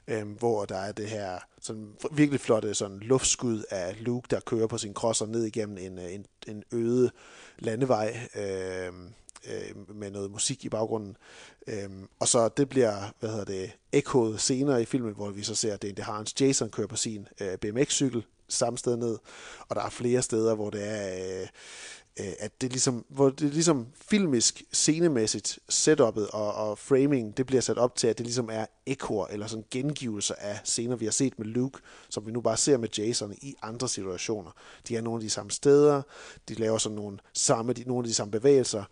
øh, 0.08 0.38
hvor 0.38 0.66
der 0.66 0.78
er 0.78 0.92
det 0.92 1.10
her 1.10 1.40
sådan 1.62 1.96
virkelig 2.12 2.40
flotte 2.40 2.74
sådan 2.74 3.00
luftskud 3.00 3.64
af 3.70 3.96
Luke, 4.00 4.28
der 4.30 4.40
kører 4.40 4.68
på 4.68 4.78
sin 4.78 4.94
crosser 4.94 5.26
ned 5.26 5.44
igennem 5.44 5.78
en, 5.78 6.00
øh, 6.00 6.14
en, 6.14 6.26
en 6.48 6.64
øde 6.72 7.12
landevej 7.60 8.30
øh, 8.36 8.94
øh, 9.48 9.96
med 9.96 10.12
noget 10.12 10.32
musik 10.32 10.66
i 10.66 10.70
baggrunden. 10.70 11.18
Øhm, 11.68 12.08
og 12.20 12.28
så 12.28 12.50
det 12.58 12.70
bliver, 12.70 13.14
hvad 13.20 13.30
hedder 13.30 13.46
det, 13.46 13.72
ekkoet 13.92 14.42
senere 14.42 14.82
i 14.82 14.86
filmen, 14.86 15.14
hvor 15.14 15.30
vi 15.30 15.44
så 15.44 15.56
ser, 15.56 15.74
at 15.74 15.82
det, 15.82 15.98
det 15.98 16.06
Hans 16.06 16.42
Jason 16.42 16.70
kører 16.70 16.88
på 16.88 16.96
sin 16.96 17.28
øh, 17.42 17.58
BMX-cykel 17.58 18.26
samme 18.50 18.78
sted 18.78 18.98
ned, 18.98 19.18
og 19.70 19.76
der 19.76 19.82
er 19.82 19.90
flere 19.90 20.22
steder, 20.22 20.56
hvor 20.56 20.70
det 20.70 20.82
er, 20.88 21.42
øh, 21.42 21.48
Øh, 22.20 22.34
at 22.40 22.62
det 22.62 22.72
ligesom, 22.72 23.06
hvor 23.10 23.30
det 23.30 23.54
ligesom 23.54 23.88
filmisk, 24.10 24.64
scenemæssigt, 24.72 25.60
setupet 25.70 26.28
og, 26.28 26.54
og 26.54 26.78
framing, 26.78 27.38
det 27.38 27.46
bliver 27.46 27.62
sat 27.62 27.78
op 27.78 27.96
til, 27.96 28.08
at 28.08 28.18
det 28.18 28.26
ligesom 28.26 28.50
er 28.52 28.66
ekkoer, 28.86 29.28
eller 29.28 29.48
sådan 29.48 29.66
gengivelser 29.72 30.36
af 30.38 30.60
scener, 30.64 30.96
vi 30.96 31.06
har 31.06 31.12
set 31.12 31.40
med 31.40 31.48
Luke, 31.48 31.80
som 32.10 32.26
vi 32.26 32.32
nu 32.32 32.42
bare 32.42 32.58
ser 32.58 32.78
med 32.78 32.90
Jason 32.98 33.34
i 33.34 33.56
andre 33.62 33.88
situationer. 33.88 34.52
De 34.88 34.98
er 34.98 35.02
nogle 35.02 35.18
af 35.18 35.22
de 35.22 35.30
samme 35.30 35.52
steder, 35.52 36.02
de 36.50 36.54
laver 36.54 36.78
sådan 36.78 36.96
nogle, 36.96 37.18
samme, 37.34 37.74
de, 37.74 37.84
nogle 37.84 38.04
af 38.04 38.08
de 38.08 38.14
samme 38.14 38.32
bevægelser, 38.32 38.84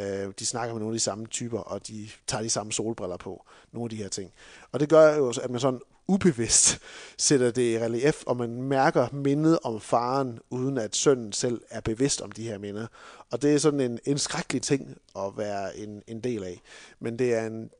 øh, 0.00 0.32
de 0.38 0.46
snakker 0.46 0.74
med 0.74 0.80
nogle 0.80 0.94
af 0.94 0.96
de 0.96 1.04
samme 1.04 1.26
typer, 1.26 1.58
og 1.58 1.88
de 1.88 2.08
tager 2.26 2.42
de 2.42 2.50
samme 2.50 2.72
solbriller 2.72 3.16
på, 3.16 3.46
nogle 3.72 3.86
af 3.86 3.90
de 3.90 3.96
her 3.96 4.08
ting. 4.08 4.32
Og 4.72 4.80
det 4.80 4.88
gør 4.88 5.16
jo, 5.16 5.28
at 5.42 5.50
man 5.50 5.60
sådan 5.60 5.80
ubevidst 6.08 6.78
sætter 7.18 7.50
det 7.50 7.72
i 7.72 7.78
relief, 7.78 8.22
og 8.26 8.36
man 8.36 8.62
mærker 8.62 9.08
mindet 9.12 9.58
om 9.62 9.80
faren, 9.80 10.38
uden 10.50 10.78
at 10.78 10.96
sønnen 10.96 11.32
selv 11.32 11.60
er 11.70 11.80
bevidst 11.80 12.20
om 12.20 12.32
de 12.32 12.42
her 12.42 12.58
minder. 12.58 12.86
Og 13.30 13.42
det 13.42 13.54
er 13.54 13.58
sådan 13.58 13.80
en, 13.80 13.98
en 14.04 14.18
skrækkelig 14.18 14.62
ting 14.62 14.96
at 15.16 15.32
være 15.36 15.76
en, 15.76 16.02
en 16.06 16.20
del 16.20 16.44
af. 16.44 16.60
Men 17.00 17.18
det 17.18 17.34
er 17.34 17.46
en, 17.46 17.70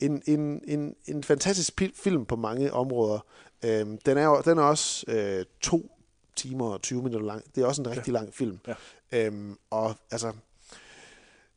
en, 0.00 0.22
en, 0.26 0.62
en, 0.68 0.94
en 1.06 1.24
fantastisk 1.24 1.82
film 1.94 2.26
på 2.26 2.36
mange 2.36 2.72
områder. 2.72 3.18
Øhm, 3.64 3.98
den, 3.98 4.18
er, 4.18 4.42
den 4.42 4.58
er 4.58 4.62
også 4.62 5.04
øh, 5.08 5.44
to 5.60 5.90
timer 6.36 6.66
og 6.66 6.82
20 6.82 7.02
minutter 7.02 7.26
lang. 7.26 7.42
Det 7.54 7.62
er 7.62 7.66
også 7.66 7.82
en 7.82 7.90
rigtig 7.90 8.12
ja. 8.12 8.12
lang 8.12 8.34
film. 8.34 8.58
Ja. 8.66 8.74
Øhm, 9.12 9.58
og 9.70 9.94
altså, 10.10 10.32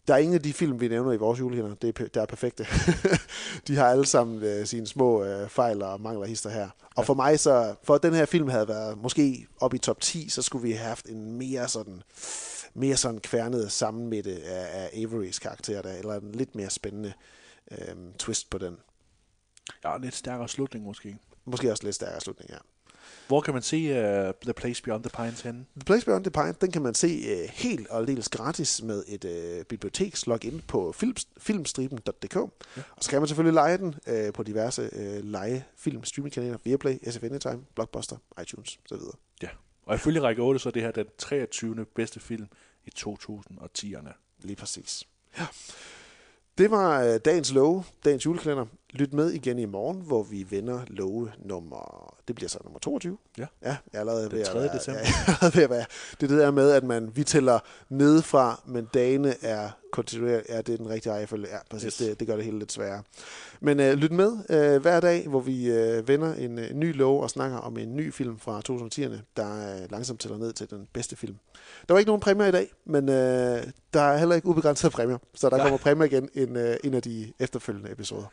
der 0.10 0.15
er 0.15 0.19
ingen 0.19 0.36
af 0.36 0.41
de 0.41 0.54
film, 0.54 0.82
vi 0.82 0.88
nævner 0.88 1.12
i 1.12 1.17
vores 1.17 1.39
julehænder, 1.39 1.76
det 1.76 2.00
er, 2.00 2.08
der 2.08 2.22
er 2.22 2.26
perfekte. 2.26 2.67
de 3.67 3.76
har 3.76 3.86
alle 3.88 4.06
sammen 4.06 4.43
øh, 4.43 4.65
sine 4.65 4.88
små 4.88 5.24
øh, 5.24 5.50
fejl 5.50 5.82
og 5.82 6.02
mangler 6.02 6.26
hister 6.26 6.50
her. 6.50 6.69
Og 6.95 7.06
for 7.06 7.13
mig 7.13 7.39
så, 7.39 7.76
for 7.84 7.95
at 7.95 8.04
den 8.04 8.13
her 8.13 8.26
film 8.26 8.48
havde 8.48 8.67
været 8.67 8.98
måske 8.98 9.48
op 9.60 9.74
i 9.74 9.78
top 9.78 10.02
10, 10.02 10.30
så 10.30 10.41
skulle 10.41 10.63
vi 10.63 10.72
have 10.72 10.88
haft 10.88 11.06
en 11.06 11.34
mere 11.34 11.67
sådan, 11.67 12.04
mere 12.74 12.98
sådan 12.98 13.19
kværnet 13.19 13.72
sammenmætte 13.72 14.43
af, 14.43 14.84
af 14.84 15.02
Averys 15.02 15.39
karakter, 15.39 15.82
der, 15.82 15.93
eller 15.93 16.15
en 16.15 16.32
lidt 16.32 16.56
mere 16.56 16.69
spændende 16.69 17.13
øh, 17.72 17.95
twist 18.19 18.50
på 18.50 18.58
den. 18.58 18.78
Ja, 19.84 19.95
en 19.95 20.02
lidt 20.02 20.15
stærkere 20.15 20.50
slutning 20.50 20.86
måske. 20.86 21.17
Måske 21.45 21.72
også 21.72 21.84
lidt 21.84 21.95
stærkere 21.95 22.22
slutning, 22.22 22.50
ja. 22.50 22.58
Hvor 23.28 23.41
kan 23.41 23.54
man 23.54 23.63
se 23.63 23.78
uh, 23.78 24.34
The 24.43 24.54
Place 24.54 24.84
Beyond 24.84 25.04
the 25.04 25.24
Pines 25.24 25.41
henne? 25.41 25.65
The 25.76 25.86
Place 25.86 26.06
Beyond 26.06 26.24
the 26.24 26.32
Pine, 26.32 26.54
den 26.62 26.72
kan 26.72 26.82
man 26.82 26.93
se 26.93 27.08
øh, 27.08 27.50
helt 27.54 27.88
og 27.88 28.00
aldeles 28.00 28.30
gratis 28.30 28.82
med 28.84 29.04
et 29.08 29.26
øh, 29.26 29.65
bibliotekslogin 29.65 30.62
på 30.67 30.91
film, 30.91 31.15
filmstriben.dk. 31.38 32.36
Ja. 32.36 32.82
Og 32.95 33.04
så 33.04 33.10
kan 33.10 33.22
man 33.22 33.28
selvfølgelig 33.28 33.54
lege 33.54 33.78
den 33.78 33.95
øh, 34.08 34.34
på 34.34 34.43
diverse 34.43 34.89
øh, 34.93 35.24
lege 35.24 35.65
film 35.78 36.04
streamingkanaler, 36.04 36.58
Viaplay, 36.63 36.98
SF 37.10 37.24
Anytime, 37.24 37.60
Blockbuster, 37.76 38.17
iTunes 38.41 38.80
osv. 38.91 39.02
Ja. 39.43 39.50
Og 39.86 39.95
ifølge 39.95 40.22
række 40.22 40.41
8, 40.41 40.60
så 40.60 40.69
er 40.69 40.74
det 40.74 40.82
her 40.82 40.91
den 40.91 41.06
23. 41.17 41.86
bedste 41.95 42.19
film 42.19 42.48
i 42.86 42.89
2010'erne. 43.00 44.39
Lige 44.43 44.56
præcis. 44.56 45.04
Ja. 45.38 45.45
Det 46.58 46.72
var 46.72 47.17
dagens 47.17 47.54
love, 47.54 47.84
dagens 48.06 48.26
julekalender. 48.26 48.65
Lyt 48.93 49.13
med 49.13 49.32
igen 49.32 49.60
i 49.60 49.65
morgen, 49.65 50.02
hvor 50.02 50.23
vi 50.23 50.45
vender 50.49 50.82
love 50.88 51.32
nummer... 51.45 52.13
Det 52.28 52.36
bliver 52.36 52.49
så 52.49 52.60
nummer 52.63 52.80
22. 52.80 53.17
Ja. 53.38 53.45
Ja, 53.63 53.67
jeg 53.67 53.78
er 53.93 53.99
allerede 53.99 54.32
ved 54.32 54.45
3. 54.45 54.52
at 54.52 54.63
være, 54.63 54.78
december. 54.78 54.99
Jeg 55.06 55.13
allerede 55.28 55.56
ved 55.56 55.63
at 55.63 55.69
være. 55.69 55.86
Det 56.12 56.23
er 56.23 56.28
det 56.28 56.38
der 56.38 56.52
med, 56.52 56.71
at 56.71 56.84
man, 56.84 57.12
vi 57.15 57.23
tæller 57.23 57.60
nedefra, 57.89 58.62
men 58.65 58.88
dagene 58.93 59.36
er 59.43 59.69
kontinuerligt. 59.91 60.49
Ja, 60.49 60.58
det 60.62 60.73
er 60.73 60.78
den 60.78 60.89
rigtige 60.89 61.13
rækkefølge. 61.13 61.47
Ja, 61.49 61.58
præcis. 61.69 61.97
Yes. 61.97 62.08
Det, 62.10 62.19
det 62.19 62.28
gør 62.28 62.36
det 62.36 62.45
hele 62.45 62.60
lidt 62.60 62.71
sværere. 62.71 63.04
Men 63.60 63.80
øh, 63.80 63.93
lyt 63.93 64.12
med 64.12 64.32
øh, 64.49 64.82
hver 64.82 64.99
dag, 64.99 65.28
hvor 65.28 65.39
vi 65.39 65.71
øh, 65.71 66.08
vender 66.08 66.34
en, 66.34 66.60
øh, 66.60 66.73
ny 66.73 66.95
lov 66.95 67.21
og 67.23 67.30
snakker 67.30 67.58
om 67.58 67.78
en 67.78 67.95
ny 67.95 68.13
film 68.13 68.39
fra 68.39 68.62
2010'erne, 68.69 69.17
der 69.38 69.75
øh, 69.84 69.91
langsomt 69.91 70.19
tæller 70.19 70.38
ned 70.38 70.54
til 70.54 70.69
den 70.69 70.88
bedste 70.93 71.15
film. 71.15 71.36
Der 71.88 71.93
var 71.93 71.99
ikke 71.99 72.10
nogen 72.10 72.21
præmier 72.21 72.47
i 72.47 72.52
dag, 72.52 72.71
men 72.86 73.10
øh, 73.10 73.63
der 73.93 74.02
er 74.02 74.17
heller 74.17 74.36
ikke 74.36 74.47
ubegrænsede 74.47 74.91
præmier, 74.91 75.17
så 75.34 75.49
der 75.49 75.58
Ja. 75.58 75.63
kommer 75.63 75.78
præmier 75.78 76.06
igen 76.06 76.30
en, 76.34 76.56
øh, 76.56 76.78
en 76.84 76.93
af 76.93 77.02
de 77.02 77.34
efterfølgende 77.39 77.91
episoder. 77.91 78.25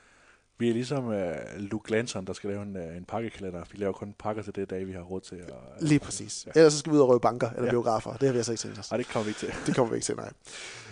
Vi 0.59 0.69
er 0.69 0.73
ligesom 0.73 1.07
uh, 1.07 1.15
Luke 1.57 1.91
Lanson, 1.91 2.25
der 2.25 2.33
skal 2.33 2.51
lave 2.51 2.63
en, 2.63 2.77
uh, 2.77 2.97
en 2.97 3.05
pakkekalender. 3.05 3.63
Vi 3.73 3.79
laver 3.79 3.93
kun 3.93 4.15
pakker 4.19 4.43
til 4.43 4.55
det 4.55 4.71
dag, 4.71 4.87
vi 4.87 4.93
har 4.93 5.01
råd 5.03 5.21
til. 5.21 5.37
Og, 5.53 5.59
Lige 5.81 5.99
præcis. 5.99 6.47
Ja. 6.47 6.53
Ellers 6.61 6.73
så 6.73 6.79
skal 6.79 6.93
vi 6.93 6.97
ud 6.97 7.03
og 7.03 7.09
røve 7.09 7.21
banker 7.21 7.51
eller 7.51 7.65
Ja. 7.65 7.71
biografer. 7.71 8.13
Det 8.13 8.23
har 8.23 8.33
vi 8.33 8.39
altså 8.39 8.53
ikke 8.53 8.61
tænkt 8.61 8.79
os. 8.79 8.91
Nej, 8.91 8.99
det 8.99 9.09
kommer 9.09 9.25
vi 9.25 9.31
ikke 9.31 9.41
til. 9.41 9.53
Det 9.67 9.75
kommer 9.77 9.91
vi 9.91 9.97
ikke 9.97 10.05
til, 10.05 10.17
nej. 10.17 10.31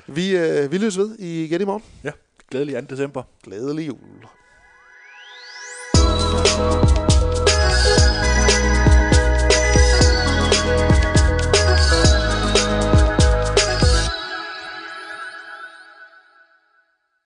Vi, 0.06 0.36
øh, 0.36 0.72
vi 0.72 0.78
løs 0.78 0.98
ved 0.98 1.18
i 1.18 1.44
igen 1.44 1.60
i 1.60 1.64
morgen. 1.64 1.82
Ja, 2.04 2.10
glædelig 2.50 2.74
2. 2.74 2.80
december. 2.94 3.22
Glædelig 3.44 3.88
jul. 3.88 3.98